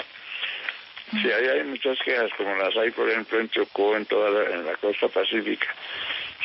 Sí, 1.12 1.32
ahí 1.32 1.48
hay 1.48 1.64
muchas 1.64 1.98
quejas, 2.04 2.30
como 2.36 2.54
las 2.56 2.76
hay, 2.76 2.92
por 2.92 3.10
ejemplo, 3.10 3.40
en 3.40 3.50
Chocó, 3.50 3.96
en 3.96 4.06
toda 4.06 4.30
la, 4.30 4.56
en 4.56 4.66
la 4.66 4.76
costa 4.76 5.08
pacífica. 5.08 5.68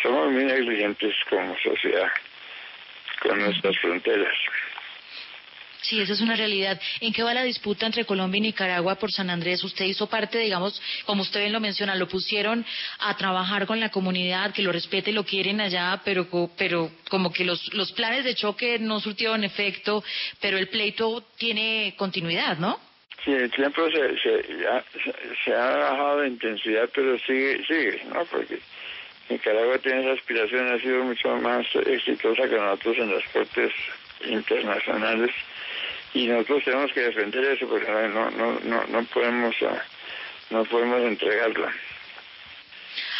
somos 0.02 0.30
muy 0.30 0.44
negligentes 0.44 1.14
como 1.28 1.56
sociedad 1.58 2.08
con 3.20 3.38
nuestras 3.40 3.76
fronteras. 3.78 4.32
Sí, 5.82 6.00
esa 6.00 6.12
es 6.12 6.20
una 6.20 6.36
realidad. 6.36 6.80
¿En 7.00 7.12
qué 7.12 7.24
va 7.24 7.34
la 7.34 7.42
disputa 7.42 7.86
entre 7.86 8.04
Colombia 8.04 8.38
y 8.38 8.42
Nicaragua 8.42 8.94
por 8.94 9.10
San 9.10 9.30
Andrés? 9.30 9.64
Usted 9.64 9.84
hizo 9.84 10.06
parte, 10.06 10.38
digamos, 10.38 10.80
como 11.06 11.22
usted 11.22 11.40
bien 11.40 11.52
lo 11.52 11.58
menciona, 11.58 11.96
lo 11.96 12.06
pusieron 12.06 12.64
a 13.00 13.16
trabajar 13.16 13.66
con 13.66 13.80
la 13.80 13.90
comunidad, 13.90 14.52
que 14.52 14.62
lo 14.62 14.70
respete 14.70 15.10
y 15.10 15.14
lo 15.14 15.24
quieren 15.24 15.60
allá, 15.60 16.00
pero, 16.04 16.28
pero 16.56 16.88
como 17.10 17.32
que 17.32 17.44
los, 17.44 17.74
los 17.74 17.90
planes 17.92 18.24
de 18.24 18.36
choque 18.36 18.78
no 18.78 19.00
surtieron 19.00 19.42
efecto, 19.42 20.04
pero 20.40 20.56
el 20.56 20.68
pleito 20.68 21.24
tiene 21.36 21.94
continuidad, 21.96 22.58
¿no? 22.58 22.78
Sí, 23.24 23.32
el 23.32 23.50
tiempo 23.50 23.88
se, 23.90 24.18
se, 24.18 24.44
se 25.44 25.54
ha 25.54 25.76
bajado 25.76 26.20
de 26.20 26.28
intensidad, 26.28 26.88
pero 26.92 27.16
sigue, 27.20 27.64
sigue, 27.66 28.02
¿no? 28.12 28.24
Porque 28.24 28.58
Nicaragua 29.28 29.78
tiene 29.78 30.02
esa 30.02 30.12
aspiración, 30.12 30.72
ha 30.72 30.78
sido 30.80 31.04
mucho 31.04 31.28
más 31.36 31.64
exitosa 31.86 32.48
que 32.48 32.56
nosotros 32.56 32.98
en 32.98 33.14
las 33.14 33.24
cortes 33.28 33.72
internacionales 34.24 35.30
y 36.14 36.26
nosotros 36.26 36.64
tenemos 36.64 36.92
que 36.92 37.00
defender 37.00 37.44
eso 37.44 37.66
porque 37.68 37.90
no 37.90 38.30
no 38.30 38.60
no 38.60 38.86
no 38.86 39.04
podemos 39.04 39.54
ah, 39.62 39.82
no 40.50 40.64
podemos 40.64 41.00
entregarla 41.02 41.72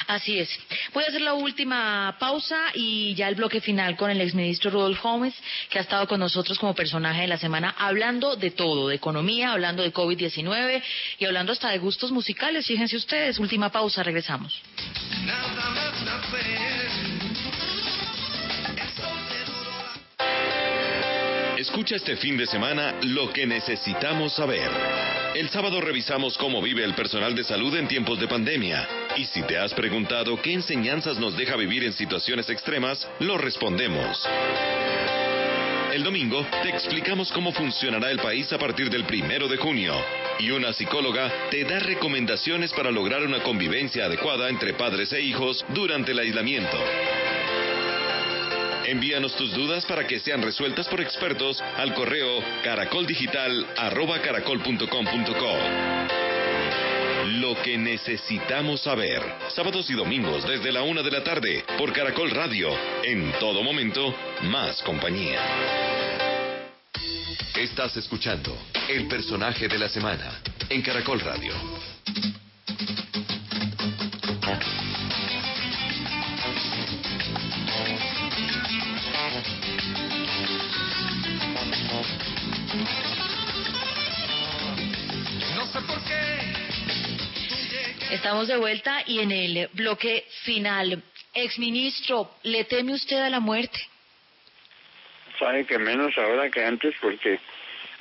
Así 0.07 0.39
es. 0.39 0.49
Voy 0.93 1.05
a 1.05 1.09
hacer 1.09 1.21
la 1.21 1.35
última 1.35 2.17
pausa 2.19 2.59
y 2.75 3.15
ya 3.15 3.29
el 3.29 3.35
bloque 3.35 3.61
final 3.61 3.97
con 3.97 4.11
el 4.11 4.21
exministro 4.21 4.71
Rudolf 4.71 5.03
Gómez, 5.03 5.35
que 5.69 5.79
ha 5.79 5.83
estado 5.83 6.07
con 6.07 6.21
nosotros 6.21 6.59
como 6.59 6.75
personaje 6.75 7.23
de 7.23 7.29
la 7.29 7.39
semana, 7.39 7.75
hablando 7.79 8.37
de 8.37 8.51
todo, 8.51 8.89
de 8.89 8.97
economía, 8.97 9.53
hablando 9.53 9.83
de 9.83 9.93
COVID-19 9.93 10.83
y 11.19 11.25
hablando 11.25 11.53
hasta 11.53 11.71
de 11.71 11.79
gustos 11.79 12.11
musicales. 12.11 12.67
Fíjense 12.67 12.97
ustedes, 12.97 13.39
última 13.39 13.71
pausa, 13.71 14.03
regresamos. 14.03 14.61
Escucha 21.57 21.97
este 21.97 22.17
fin 22.17 22.37
de 22.37 22.47
semana 22.47 22.95
lo 23.03 23.33
que 23.33 23.47
necesitamos 23.47 24.35
saber. 24.35 25.22
El 25.35 25.49
sábado 25.49 25.81
revisamos 25.81 26.37
cómo 26.37 26.61
vive 26.61 26.85
el 26.85 26.95
personal 26.95 27.35
de 27.35 27.43
salud 27.43 27.75
en 27.77 27.89
tiempos 27.89 28.21
de 28.21 28.29
pandemia. 28.29 28.87
Y 29.17 29.25
si 29.25 29.43
te 29.43 29.57
has 29.57 29.73
preguntado 29.73 30.41
qué 30.43 30.53
enseñanzas 30.53 31.19
nos 31.19 31.37
deja 31.39 31.57
vivir 31.57 31.85
en 31.85 31.95
situaciones 31.95 32.51
extremas, 32.51 33.09
lo 33.19 33.39
respondemos. 33.39 34.29
El 35.91 36.05
domingo 36.05 36.47
te 36.63 36.69
explicamos 36.69 37.33
cómo 37.33 37.51
funcionará 37.53 38.11
el 38.11 38.19
país 38.19 38.53
a 38.53 38.59
partir 38.59 38.91
del 38.91 39.05
primero 39.05 39.49
de 39.49 39.57
junio. 39.57 39.95
Y 40.39 40.51
una 40.51 40.75
psicóloga 40.75 41.33
te 41.51 41.65
da 41.65 41.79
recomendaciones 41.79 42.71
para 42.75 42.91
lograr 42.91 43.23
una 43.23 43.43
convivencia 43.43 44.05
adecuada 44.05 44.51
entre 44.51 44.75
padres 44.75 45.15
e 45.15 45.23
hijos 45.23 45.65
durante 45.71 46.13
el 46.13 46.19
aislamiento. 46.19 46.77
Envíanos 48.87 49.35
tus 49.37 49.53
dudas 49.53 49.85
para 49.87 50.07
que 50.07 50.21
sean 50.21 50.43
resueltas 50.43 50.87
por 50.89 51.01
expertos 51.01 51.63
al 51.77 51.95
correo 51.95 52.43
caracoldigital.caracol.com.co. 52.65 55.59
Lo 57.41 57.55
que 57.63 57.79
necesitamos 57.79 58.83
saber. 58.83 59.23
Sábados 59.49 59.89
y 59.91 59.95
domingos 59.95 60.47
desde 60.47 60.71
la 60.73 60.83
una 60.83 61.03
de 61.03 61.11
la 61.11 61.23
tarde 61.23 61.65
por 61.79 61.93
Caracol 61.93 62.31
Radio. 62.31 62.71
En 63.05 63.33
todo 63.39 63.63
momento, 63.63 64.15
más 64.43 64.83
compañía. 64.83 65.41
Estás 67.57 67.97
escuchando 67.97 68.57
el 68.89 69.07
personaje 69.07 69.69
de 69.69 69.79
la 69.79 69.89
semana 69.89 70.43
en 70.69 70.83
Caracol 70.83 71.21
Radio. 71.21 71.53
Estamos 88.13 88.47
de 88.47 88.59
vuelta 88.59 89.03
y 89.07 89.21
en 89.21 89.33
el 89.33 89.69
bloque 89.73 90.27
final. 90.45 91.03
Exministro, 91.33 92.31
¿le 92.43 92.65
teme 92.65 92.93
usted 92.93 93.17
a 93.17 93.31
la 93.31 93.41
muerte? 93.41 93.79
sabe 95.39 95.65
que 95.65 95.79
menos 95.79 96.17
ahora 96.19 96.51
que 96.51 96.63
antes 96.63 96.95
porque 97.01 97.41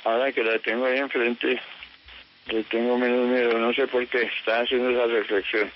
ahora 0.04 0.30
que 0.30 0.44
la 0.44 0.58
tengo 0.58 0.84
ahí 0.84 0.98
enfrente 0.98 1.58
le 2.48 2.62
tengo 2.64 2.98
menos 2.98 3.26
miedo 3.26 3.58
no 3.58 3.72
sé 3.72 3.86
por 3.86 4.06
qué 4.06 4.30
está 4.38 4.60
haciendo 4.60 4.90
esa 4.90 5.06
reflexión 5.06 5.72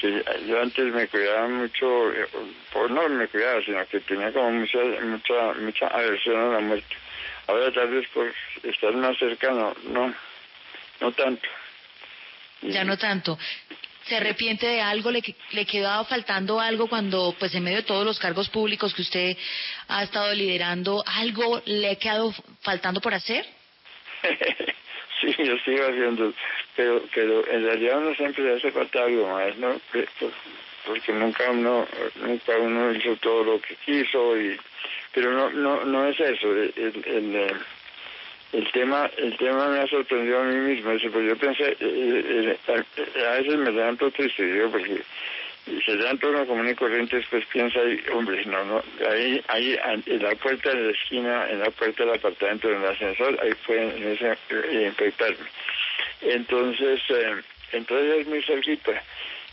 que 0.00 0.24
yo 0.46 0.60
antes 0.60 0.86
me 0.86 1.06
cuidaba 1.06 1.46
mucho 1.46 2.10
eh, 2.12 2.26
por 2.72 2.90
no 2.90 3.06
me 3.10 3.28
cuidaba 3.28 3.62
sino 3.62 3.86
que 3.86 4.00
tenía 4.00 4.32
como 4.32 4.50
mucha 4.50 4.78
mucha 5.02 5.52
mucha 5.60 5.86
aversión 5.88 6.36
a 6.36 6.54
la 6.54 6.60
muerte 6.60 6.96
ahora 7.46 7.70
tal 7.70 7.88
vez 7.90 8.08
por 8.08 8.32
estar 8.62 8.92
más 8.94 9.16
cercano 9.18 9.76
no 9.84 10.14
no 11.00 11.12
tanto 11.12 11.48
Ya 12.62 12.84
no 12.84 12.96
tanto. 12.96 13.38
¿Se 14.06 14.16
arrepiente 14.16 14.66
de 14.66 14.80
algo? 14.80 15.10
¿Le, 15.10 15.22
le 15.52 15.66
quedaba 15.66 16.04
faltando 16.04 16.60
algo 16.60 16.88
cuando, 16.88 17.34
pues 17.38 17.54
en 17.54 17.62
medio 17.62 17.78
de 17.78 17.82
todos 17.82 18.06
los 18.06 18.18
cargos 18.18 18.48
públicos 18.48 18.94
que 18.94 19.02
usted 19.02 19.36
ha 19.88 20.02
estado 20.02 20.34
liderando, 20.34 21.04
algo 21.06 21.62
le 21.66 21.90
ha 21.90 21.96
quedado 21.96 22.34
faltando 22.62 23.00
por 23.00 23.12
hacer? 23.12 23.44
sí, 25.20 25.34
yo 25.38 25.56
sigo 25.58 25.84
haciendo, 25.84 26.32
pero, 26.74 27.02
pero 27.14 27.46
en 27.48 27.64
realidad 27.64 27.98
uno 27.98 28.14
siempre 28.14 28.44
le 28.44 28.56
hace 28.56 28.72
falta 28.72 29.04
algo 29.04 29.28
más, 29.28 29.56
¿no? 29.58 29.78
Porque 30.86 31.12
nunca 31.12 31.50
uno, 31.50 31.86
nunca 32.16 32.56
uno 32.56 32.92
hizo 32.92 33.16
todo 33.16 33.44
lo 33.44 33.60
que 33.60 33.74
quiso 33.76 34.40
y, 34.40 34.58
pero 35.12 35.32
no, 35.32 35.50
no, 35.50 35.84
no 35.84 36.08
es 36.08 36.18
eso. 36.18 36.50
El, 36.50 36.72
el, 36.76 37.04
el, 37.04 37.56
el 38.52 38.70
tema, 38.72 39.10
el 39.16 39.36
tema 39.36 39.68
me 39.68 39.80
ha 39.80 39.86
sorprendido 39.86 40.40
a 40.40 40.44
mí 40.44 40.56
mismo. 40.56 40.90
Eso, 40.92 41.10
pues 41.10 41.26
yo 41.28 41.36
pensé, 41.36 41.68
eh, 41.68 41.76
eh, 41.80 42.58
eh, 42.96 43.26
a 43.26 43.30
veces 43.34 43.56
me 43.58 43.70
levanto 43.70 44.10
triste, 44.10 44.42
digo, 44.44 44.70
porque 44.70 45.02
se 45.84 45.94
levanta 45.96 46.28
uno 46.28 46.46
común 46.46 46.68
y 46.68 46.74
corriente, 46.74 47.16
después 47.16 47.44
piensa, 47.46 47.78
y, 47.84 48.02
hombre, 48.12 48.44
no, 48.46 48.64
no, 48.64 48.82
ahí, 49.10 49.42
ahí, 49.48 49.78
en 50.06 50.22
la 50.22 50.34
puerta 50.36 50.70
de 50.70 50.82
la 50.82 50.92
esquina, 50.92 51.50
en 51.50 51.60
la 51.60 51.70
puerta 51.70 52.04
del 52.04 52.14
apartamento, 52.14 52.70
en 52.70 52.82
el 52.82 52.88
ascensor, 52.88 53.38
ahí 53.42 53.52
pueden 53.66 54.02
ese, 54.12 54.32
eh, 54.50 54.84
infectarme. 54.86 55.46
Entonces, 56.22 57.00
eh, 57.10 57.34
entonces 57.72 58.20
es 58.20 58.26
muy 58.26 58.42
cerquita. 58.42 59.02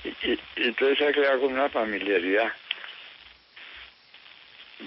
Y, 0.06 0.32
y- 0.32 0.40
entonces 0.56 0.98
se 1.00 1.08
ha 1.08 1.12
creado 1.12 1.46
una 1.48 1.68
familiaridad. 1.70 2.52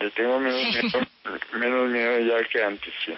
Le 0.01 0.11
tengo 0.11 0.39
menos 0.41 0.63
miedo, 0.63 1.01
menos 1.55 1.89
miedo 1.91 2.21
ya 2.21 2.45
que 2.49 2.63
antes, 2.63 2.93
sí. 3.05 3.13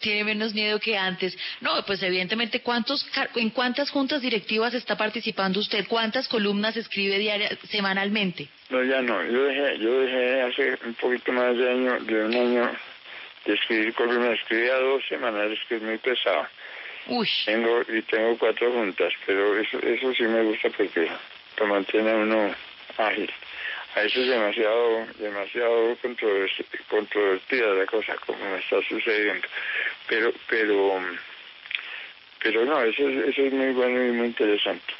Tiene 0.00 0.22
menos 0.24 0.54
miedo 0.54 0.78
que 0.78 0.96
antes. 0.96 1.36
No, 1.60 1.70
pues 1.84 2.02
evidentemente, 2.02 2.60
¿cuántos, 2.60 3.04
¿en 3.34 3.50
cuántas 3.50 3.90
juntas 3.90 4.22
directivas 4.22 4.72
está 4.74 4.96
participando 4.96 5.58
usted? 5.58 5.86
¿Cuántas 5.88 6.28
columnas 6.28 6.76
escribe 6.76 7.18
diaria, 7.18 7.50
semanalmente? 7.68 8.48
No, 8.70 8.82
ya 8.84 9.02
no. 9.02 9.24
Yo 9.24 9.44
dejé, 9.44 9.78
yo 9.78 10.00
dejé 10.00 10.42
hace 10.42 10.78
un 10.86 10.94
poquito 10.94 11.32
más 11.32 11.56
de 11.56 11.70
año, 11.70 11.98
de 12.00 12.24
un 12.24 12.34
año, 12.34 12.70
de 13.44 13.54
escribir 13.54 13.92
columnas. 13.94 14.38
Escribía 14.40 14.76
dos 14.76 15.02
semanales, 15.08 15.58
que 15.68 15.76
es 15.76 15.82
muy 15.82 15.98
pesado. 15.98 16.46
Uy, 17.08 17.28
Tengo, 17.46 17.82
y 17.88 18.02
tengo 18.02 18.36
cuatro 18.38 18.70
juntas, 18.70 19.12
pero 19.26 19.58
eso, 19.58 19.78
eso 19.80 20.14
sí 20.14 20.24
me 20.24 20.42
gusta 20.42 20.68
porque 20.70 21.10
lo 21.58 21.66
mantiene 21.66 22.14
uno 22.14 22.54
ágil. 22.98 23.32
A 23.94 24.00
veces 24.02 24.18
es 24.18 24.28
demasiado, 24.28 25.06
demasiado 25.18 25.96
controvertida 26.88 27.74
la 27.74 27.86
cosa, 27.86 28.14
como 28.26 28.38
me 28.44 28.58
está 28.58 28.80
sucediendo. 28.88 29.46
Pero, 30.08 30.32
pero, 30.48 31.00
pero 32.42 32.64
no, 32.64 32.82
eso, 32.82 33.08
es- 33.08 33.28
eso 33.28 33.42
es 33.42 33.52
muy 33.52 33.72
bueno 33.72 34.04
y 34.04 34.12
muy 34.12 34.26
interesante. 34.28 34.94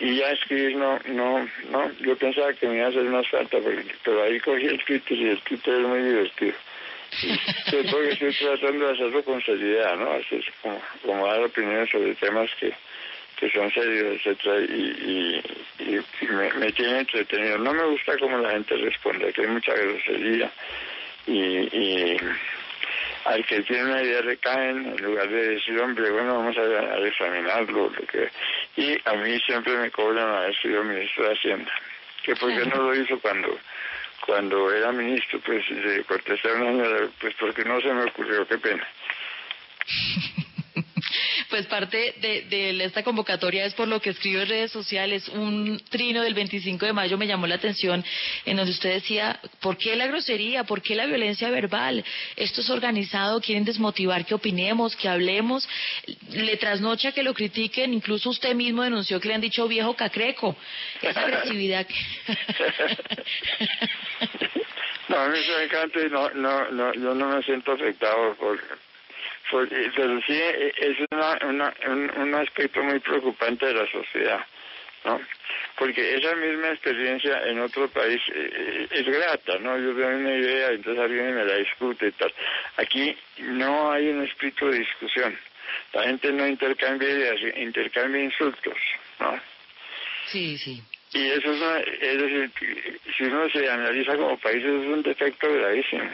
Y 0.00 0.16
ya 0.16 0.30
escribir 0.32 0.76
no, 0.76 0.98
no, 1.06 1.48
no, 1.70 1.92
yo 2.00 2.16
pensaba 2.16 2.52
que 2.52 2.66
me 2.66 2.76
iba 2.76 2.86
a 2.86 2.88
hacer 2.88 3.04
más 3.04 3.28
falta, 3.28 3.58
porque, 3.60 3.84
pero 4.02 4.22
ahí 4.24 4.40
cogí 4.40 4.66
el 4.66 4.84
Twitter 4.84 5.16
y 5.16 5.28
el 5.28 5.40
Twitter 5.42 5.74
es 5.74 5.80
muy 5.86 6.02
divertido. 6.02 6.54
Sí, 7.10 7.38
porque 7.92 8.08
estoy 8.10 8.34
tratando 8.34 8.86
de 8.88 8.92
hacerlo 8.92 9.22
con 9.22 9.40
seriedad, 9.40 9.96
¿no? 9.96 10.18
Como, 10.62 10.82
como 11.02 11.26
dar 11.28 11.44
opiniones 11.44 11.88
sobre 11.90 12.14
temas 12.16 12.50
que, 12.58 12.72
que 13.44 13.58
son 13.58 13.70
serios, 13.72 14.16
etcétera, 14.16 14.60
y, 14.60 15.42
y, 15.78 16.26
me, 16.26 16.52
me 16.54 16.72
tiene 16.72 17.00
entretenido. 17.00 17.58
No 17.58 17.72
me 17.72 17.84
gusta 17.84 18.16
cómo 18.18 18.38
la 18.38 18.50
gente 18.50 18.76
responde, 18.76 19.32
que 19.32 19.42
hay 19.42 19.48
mucha 19.48 19.74
grosería 19.74 20.50
y, 21.26 21.36
y 21.36 22.16
al 23.24 23.44
que 23.46 23.62
tiene 23.62 23.84
una 23.84 24.02
idea 24.02 24.22
recaen 24.22 24.86
en 24.86 25.02
lugar 25.02 25.28
de 25.28 25.48
decir, 25.50 25.78
hombre, 25.80 26.10
bueno, 26.10 26.36
vamos 26.38 26.56
a, 26.56 26.60
a 26.60 27.06
examinarlo. 27.06 27.90
Lo 27.90 28.06
que... 28.06 28.30
Y 28.76 28.96
a 29.04 29.14
mí 29.14 29.38
siempre 29.40 29.76
me 29.76 29.90
cobran 29.90 30.28
haber 30.28 30.56
sido 30.60 30.82
ministro 30.84 31.28
de 31.28 31.34
Hacienda. 31.34 31.72
Que 32.22 32.34
por 32.36 32.48
qué 32.48 32.66
no 32.66 32.82
lo 32.82 32.94
hizo 32.94 33.18
cuando 33.20 33.58
cuando 34.24 34.72
era 34.72 34.90
ministro, 34.90 35.38
pues 35.40 35.62
una 35.70 36.36
señora, 36.38 37.08
pues 37.20 37.34
porque 37.38 37.62
no 37.62 37.78
se 37.82 37.92
me 37.92 38.04
ocurrió, 38.04 38.46
qué 38.46 38.56
pena. 38.56 38.88
Pues 41.54 41.66
parte 41.66 42.16
de, 42.20 42.84
esta 42.84 43.04
convocatoria 43.04 43.64
es 43.64 43.74
por 43.74 43.86
lo 43.86 44.00
que 44.00 44.10
escribo 44.10 44.40
en 44.40 44.48
redes 44.48 44.72
sociales. 44.72 45.28
Un 45.28 45.80
trino 45.88 46.20
del 46.22 46.34
25 46.34 46.84
de 46.84 46.92
mayo 46.92 47.16
me 47.16 47.28
llamó 47.28 47.46
la 47.46 47.54
atención 47.54 48.04
en 48.44 48.56
donde 48.56 48.72
usted 48.72 48.94
decía, 48.94 49.38
¿por 49.60 49.76
qué 49.76 49.94
la 49.94 50.08
grosería? 50.08 50.64
¿Por 50.64 50.82
qué 50.82 50.96
la 50.96 51.06
violencia 51.06 51.50
verbal? 51.50 52.04
Esto 52.34 52.60
es 52.60 52.70
organizado, 52.70 53.40
quieren 53.40 53.64
desmotivar 53.64 54.26
que 54.26 54.34
opinemos, 54.34 54.96
que 54.96 55.08
hablemos. 55.08 55.68
Le 56.32 56.56
trasnocha 56.56 57.12
que 57.12 57.22
lo 57.22 57.34
critiquen, 57.34 57.94
incluso 57.94 58.30
usted 58.30 58.52
mismo 58.56 58.82
denunció 58.82 59.20
que 59.20 59.28
le 59.28 59.34
han 59.34 59.40
dicho 59.40 59.68
viejo 59.68 59.94
cacreco. 59.94 60.56
Esa 61.02 61.20
agresividad. 61.20 61.86
No, 65.06 65.18
encanta 65.62 66.00
y 66.00 66.08
no, 66.08 66.30
no, 66.30 66.70
no, 66.70 66.94
yo 66.94 67.14
no 67.14 67.28
me 67.28 67.42
siento 67.42 67.72
afectado 67.72 68.34
por 68.36 68.58
pero 69.50 70.20
sí 70.26 70.40
es 70.76 70.96
una, 71.10 71.38
una, 71.46 71.74
un, 71.86 72.10
un 72.16 72.34
aspecto 72.34 72.82
muy 72.82 72.98
preocupante 73.00 73.66
de 73.66 73.74
la 73.74 73.90
sociedad, 73.90 74.44
¿no? 75.04 75.20
Porque 75.76 76.14
esa 76.16 76.34
misma 76.36 76.68
experiencia 76.68 77.42
en 77.46 77.60
otro 77.60 77.88
país 77.88 78.20
eh, 78.32 78.86
es 78.90 79.04
grata, 79.06 79.58
¿no? 79.58 79.78
Yo 79.78 79.94
veo 79.94 80.08
una 80.08 80.34
idea, 80.34 80.70
entonces 80.70 81.02
alguien 81.02 81.34
me 81.34 81.44
la 81.44 81.56
discute 81.56 82.08
y 82.08 82.12
tal. 82.12 82.32
Aquí 82.76 83.16
no 83.38 83.90
hay 83.90 84.08
un 84.08 84.24
espíritu 84.24 84.70
de 84.70 84.78
discusión. 84.78 85.36
La 85.92 86.04
gente 86.04 86.32
no 86.32 86.46
intercambia 86.46 87.08
ideas, 87.08 87.40
intercambia 87.56 88.22
insultos, 88.22 88.78
¿no? 89.18 89.40
Sí, 90.26 90.56
sí. 90.58 90.82
Y 91.12 91.28
eso 91.28 91.52
es, 91.52 91.60
una, 91.60 91.78
es 91.78 92.18
decir, 92.18 92.50
si 93.16 93.24
uno 93.24 93.48
se 93.50 93.68
analiza 93.68 94.16
como 94.16 94.38
país, 94.38 94.64
eso 94.64 94.82
es 94.82 94.88
un 94.88 95.02
defecto 95.02 95.52
gravísimo. 95.52 96.10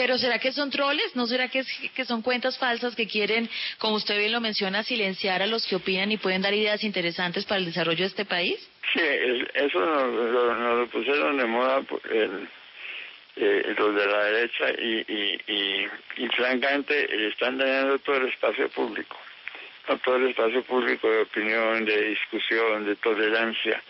Pero 0.00 0.16
¿será 0.16 0.38
que 0.38 0.50
son 0.50 0.70
troles? 0.70 1.14
¿No 1.14 1.26
será 1.26 1.48
que, 1.48 1.58
es, 1.58 1.68
que 1.94 2.06
son 2.06 2.22
cuentas 2.22 2.56
falsas 2.56 2.96
que 2.96 3.06
quieren, 3.06 3.50
como 3.76 3.96
usted 3.96 4.16
bien 4.16 4.32
lo 4.32 4.40
menciona, 4.40 4.82
silenciar 4.82 5.42
a 5.42 5.46
los 5.46 5.66
que 5.66 5.76
opinan 5.76 6.10
y 6.10 6.16
pueden 6.16 6.40
dar 6.40 6.54
ideas 6.54 6.82
interesantes 6.84 7.44
para 7.44 7.58
el 7.58 7.66
desarrollo 7.66 7.98
de 7.98 8.06
este 8.06 8.24
país? 8.24 8.56
Sí, 8.94 9.00
es- 9.02 9.46
eso 9.56 9.78
nos, 9.78 10.08
lo, 10.78 10.86
pusieron 10.86 11.36
de 11.36 11.44
moda 11.44 11.82
por 11.82 12.00
el, 12.10 12.48
eh, 13.36 13.74
los 13.76 13.94
de 13.94 14.06
la 14.06 14.24
derecha 14.24 14.70
y, 14.70 15.04
y, 15.06 15.40
y, 15.48 15.88
y 16.24 16.28
francamente 16.28 16.94
eh, 16.98 17.28
están 17.28 17.58
dañando 17.58 17.98
todo 17.98 18.16
el 18.16 18.28
espacio 18.28 18.70
público, 18.70 19.18
todo 20.02 20.16
el 20.16 20.28
espacio 20.30 20.62
público 20.62 21.10
de 21.10 21.20
opinión, 21.28 21.84
de 21.84 22.04
discusión, 22.08 22.86
de 22.86 22.96
tolerancia. 22.96 23.82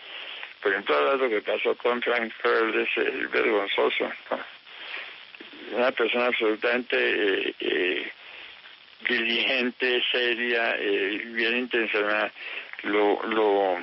Por 0.61 0.73
ejemplo, 0.73 1.15
lo 1.15 1.29
que 1.29 1.41
pasó 1.41 1.73
con 1.77 2.01
Frank 2.01 2.33
Pearl 2.43 2.77
es 2.81 3.31
vergonzoso. 3.31 4.11
Una 5.71 5.91
persona 5.91 6.27
absolutamente 6.27 6.97
eh, 6.97 7.55
eh, 7.59 8.11
diligente, 9.07 10.01
seria, 10.11 10.75
eh, 10.77 11.21
bien 11.25 11.57
intencionada, 11.57 12.31
lo, 12.83 13.21
lo, 13.27 13.77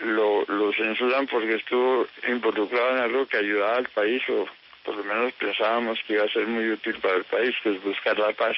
lo, 0.00 0.44
lo 0.46 0.72
censuran 0.72 1.26
porque 1.26 1.54
estuvo 1.54 2.06
involucrado 2.28 2.96
en 2.96 3.02
algo 3.02 3.26
que 3.26 3.38
ayudaba 3.38 3.76
al 3.76 3.88
país 3.88 4.22
o 4.28 4.48
por 4.84 4.96
lo 4.96 5.04
menos 5.04 5.32
pensábamos 5.32 5.98
que 6.06 6.12
iba 6.12 6.24
a 6.24 6.28
ser 6.28 6.46
muy 6.46 6.68
útil 6.70 6.96
para 7.00 7.16
el 7.16 7.24
país, 7.24 7.54
que 7.62 7.70
es 7.70 7.82
buscar 7.82 8.18
la 8.18 8.32
paz. 8.32 8.56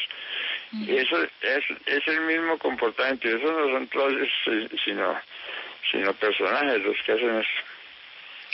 Y 0.72 0.96
eso 0.96 1.22
es, 1.22 1.64
es 1.86 2.08
el 2.08 2.20
mismo 2.22 2.58
comportamiento, 2.58 3.28
eso 3.28 3.52
no 3.52 3.70
son 3.70 3.86
trolls, 3.86 4.28
eh, 4.46 4.68
sino, 4.84 5.16
sino 5.90 6.12
personajes 6.14 6.82
los 6.82 6.96
que 7.02 7.12
hacen 7.12 7.36
eso. 7.36 7.75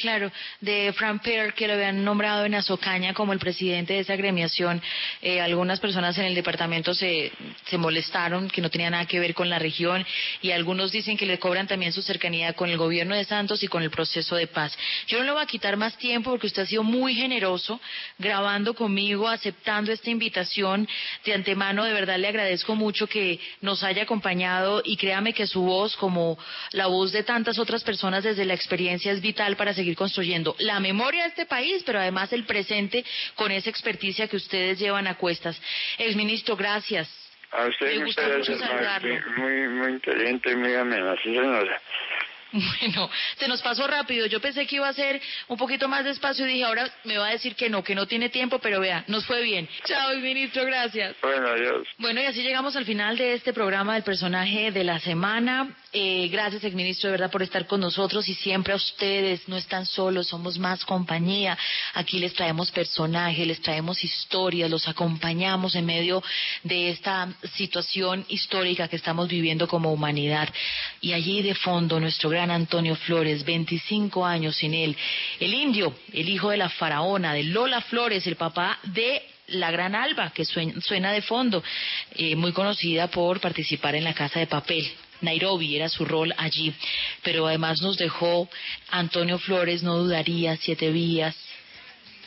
Claro, 0.02 0.32
de 0.60 0.92
Frank 0.94 1.22
Pearl, 1.22 1.54
que 1.54 1.68
lo 1.68 1.74
habían 1.74 2.02
nombrado 2.04 2.44
en 2.44 2.56
Azocaña 2.56 3.14
como 3.14 3.32
el 3.32 3.38
presidente 3.38 3.92
de 3.92 4.00
esa 4.00 4.14
agremiación, 4.14 4.82
eh, 5.20 5.40
algunas 5.40 5.78
personas 5.78 6.18
en 6.18 6.24
el 6.24 6.34
departamento 6.34 6.92
se, 6.92 7.30
se 7.70 7.78
molestaron, 7.78 8.50
que 8.50 8.60
no 8.60 8.68
tenía 8.68 8.90
nada 8.90 9.06
que 9.06 9.20
ver 9.20 9.32
con 9.32 9.48
la 9.48 9.60
región, 9.60 10.04
y 10.40 10.50
algunos 10.50 10.90
dicen 10.90 11.16
que 11.16 11.24
le 11.24 11.38
cobran 11.38 11.68
también 11.68 11.92
su 11.92 12.02
cercanía 12.02 12.52
con 12.54 12.68
el 12.68 12.78
gobierno 12.78 13.14
de 13.14 13.22
Santos 13.22 13.62
y 13.62 13.68
con 13.68 13.84
el 13.84 13.92
proceso 13.92 14.34
de 14.34 14.48
paz. 14.48 14.76
Yo 15.06 15.18
no 15.18 15.24
le 15.24 15.30
voy 15.30 15.42
a 15.44 15.46
quitar 15.46 15.76
más 15.76 15.96
tiempo 15.96 16.30
porque 16.30 16.48
usted 16.48 16.62
ha 16.62 16.66
sido 16.66 16.82
muy 16.82 17.14
generoso 17.14 17.80
grabando 18.18 18.74
conmigo, 18.74 19.28
aceptando 19.28 19.92
esta 19.92 20.10
invitación. 20.10 20.88
De 21.24 21.32
antemano, 21.32 21.84
de 21.84 21.92
verdad 21.92 22.18
le 22.18 22.26
agradezco 22.26 22.74
mucho 22.74 23.06
que 23.06 23.38
nos 23.60 23.84
haya 23.84 24.02
acompañado 24.02 24.82
y 24.84 24.96
créame 24.96 25.32
que 25.32 25.46
su 25.46 25.62
voz, 25.62 25.94
como 25.94 26.36
la 26.72 26.88
voz 26.88 27.12
de 27.12 27.22
tantas 27.22 27.60
otras 27.60 27.84
personas 27.84 28.24
desde 28.24 28.44
la 28.44 28.54
experiencia, 28.54 29.12
es 29.12 29.20
vital 29.20 29.54
para 29.54 29.72
seguir 29.72 29.91
construyendo 29.94 30.54
la 30.58 30.80
memoria 30.80 31.22
de 31.24 31.28
este 31.30 31.46
país, 31.46 31.82
pero 31.84 31.98
además 32.00 32.32
el 32.32 32.44
presente 32.44 33.04
con 33.34 33.50
esa 33.52 33.70
experticia 33.70 34.28
que 34.28 34.36
ustedes 34.36 34.78
llevan 34.78 35.06
a 35.06 35.16
cuestas. 35.16 35.60
Exministro, 35.98 36.56
gracias. 36.56 37.08
A 37.50 37.66
usted 37.66 37.98
Me 37.98 38.04
muchas 38.06 38.38
mucho 38.38 38.56
saludarlo. 38.58 39.14
muy, 39.36 39.50
muy, 39.50 39.68
muy 39.68 39.92
inteligente, 39.92 40.56
muy 40.56 40.74
amena, 40.74 41.14
sí 41.22 41.34
señora. 41.34 41.80
Bueno, 42.52 43.10
se 43.38 43.48
nos 43.48 43.62
pasó 43.62 43.86
rápido. 43.86 44.26
Yo 44.26 44.38
pensé 44.38 44.66
que 44.66 44.76
iba 44.76 44.86
a 44.86 44.92
ser 44.92 45.18
un 45.48 45.56
poquito 45.56 45.88
más 45.88 46.04
despacio 46.04 46.46
y 46.46 46.52
dije, 46.52 46.64
ahora 46.64 46.86
me 47.04 47.16
va 47.16 47.28
a 47.28 47.30
decir 47.30 47.54
que 47.54 47.70
no, 47.70 47.82
que 47.82 47.94
no 47.94 48.06
tiene 48.06 48.28
tiempo, 48.28 48.58
pero 48.58 48.78
vea, 48.78 49.04
nos 49.08 49.24
fue 49.24 49.40
bien. 49.42 49.66
Chao, 49.84 50.14
ministro, 50.16 50.64
gracias. 50.66 51.16
Bueno, 51.22 51.48
adiós. 51.48 51.88
Bueno, 51.96 52.20
y 52.20 52.24
así 52.26 52.42
llegamos 52.42 52.76
al 52.76 52.84
final 52.84 53.16
de 53.16 53.32
este 53.32 53.54
programa 53.54 53.94
del 53.94 54.02
personaje 54.02 54.70
de 54.70 54.84
la 54.84 54.98
semana. 55.00 55.74
Eh, 55.94 56.28
gracias, 56.32 56.64
exministro, 56.64 57.08
de 57.08 57.18
verdad, 57.18 57.30
por 57.30 57.42
estar 57.42 57.66
con 57.66 57.78
nosotros 57.78 58.26
y 58.26 58.34
siempre 58.34 58.72
a 58.72 58.76
ustedes. 58.76 59.46
No 59.46 59.58
están 59.58 59.84
solos, 59.84 60.28
somos 60.28 60.58
más 60.58 60.86
compañía. 60.86 61.58
Aquí 61.92 62.18
les 62.18 62.32
traemos 62.32 62.70
personajes, 62.70 63.46
les 63.46 63.60
traemos 63.60 64.02
historias, 64.02 64.70
los 64.70 64.88
acompañamos 64.88 65.74
en 65.74 65.84
medio 65.84 66.22
de 66.62 66.88
esta 66.88 67.28
situación 67.56 68.24
histórica 68.28 68.88
que 68.88 68.96
estamos 68.96 69.28
viviendo 69.28 69.68
como 69.68 69.92
humanidad. 69.92 70.48
Y 71.02 71.12
allí 71.12 71.42
de 71.42 71.54
fondo, 71.54 72.00
nuestro 72.00 72.30
gran 72.30 72.50
Antonio 72.50 72.96
Flores, 72.96 73.44
25 73.44 74.24
años 74.24 74.56
sin 74.56 74.72
él. 74.72 74.96
El 75.40 75.52
indio, 75.52 75.94
el 76.14 76.26
hijo 76.26 76.48
de 76.48 76.56
la 76.56 76.70
faraona, 76.70 77.34
de 77.34 77.44
Lola 77.44 77.82
Flores, 77.82 78.26
el 78.26 78.36
papá 78.36 78.78
de 78.84 79.20
la 79.48 79.70
Gran 79.70 79.94
Alba, 79.94 80.30
que 80.30 80.46
suena, 80.46 81.12
de 81.12 81.20
fondo, 81.20 81.62
eh, 82.14 82.34
muy 82.34 82.52
conocida 82.52 83.08
por 83.08 83.40
participar 83.40 83.94
en 83.94 84.04
la 84.04 84.14
Casa 84.14 84.40
de 84.40 84.46
Papel. 84.46 84.90
Nairobi 85.22 85.76
era 85.76 85.88
su 85.88 86.04
rol 86.04 86.34
allí, 86.36 86.74
pero 87.22 87.46
además 87.46 87.80
nos 87.80 87.96
dejó 87.96 88.48
Antonio 88.90 89.38
Flores, 89.38 89.82
no 89.82 89.96
dudaría, 89.96 90.56
siete 90.56 90.90
vías, 90.90 91.34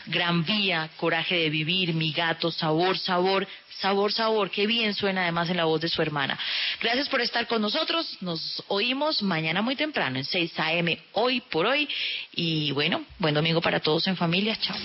Gran 0.07 0.45
Vía, 0.45 0.89
Coraje 0.97 1.35
de 1.35 1.49
Vivir, 1.49 1.93
Mi 1.93 2.11
Gato, 2.11 2.51
Sabor, 2.51 2.97
Sabor, 2.97 3.47
Sabor, 3.79 4.13
Sabor, 4.13 4.51
qué 4.51 4.67
bien 4.67 4.93
suena 4.93 5.23
además 5.23 5.49
en 5.49 5.57
la 5.57 5.65
voz 5.65 5.81
de 5.81 5.89
su 5.89 6.01
hermana. 6.01 6.37
Gracias 6.81 7.09
por 7.09 7.21
estar 7.21 7.47
con 7.47 7.61
nosotros, 7.61 8.17
nos 8.21 8.63
oímos 8.67 9.21
mañana 9.21 9.61
muy 9.61 9.75
temprano 9.75 10.17
en 10.17 10.25
6 10.25 10.59
a.m. 10.59 10.97
hoy 11.13 11.41
por 11.41 11.65
hoy 11.65 11.89
y 12.33 12.71
bueno, 12.71 13.03
buen 13.19 13.33
domingo 13.33 13.61
para 13.61 13.79
todos 13.79 14.07
en 14.07 14.15
familia, 14.15 14.55
chao. 14.57 14.77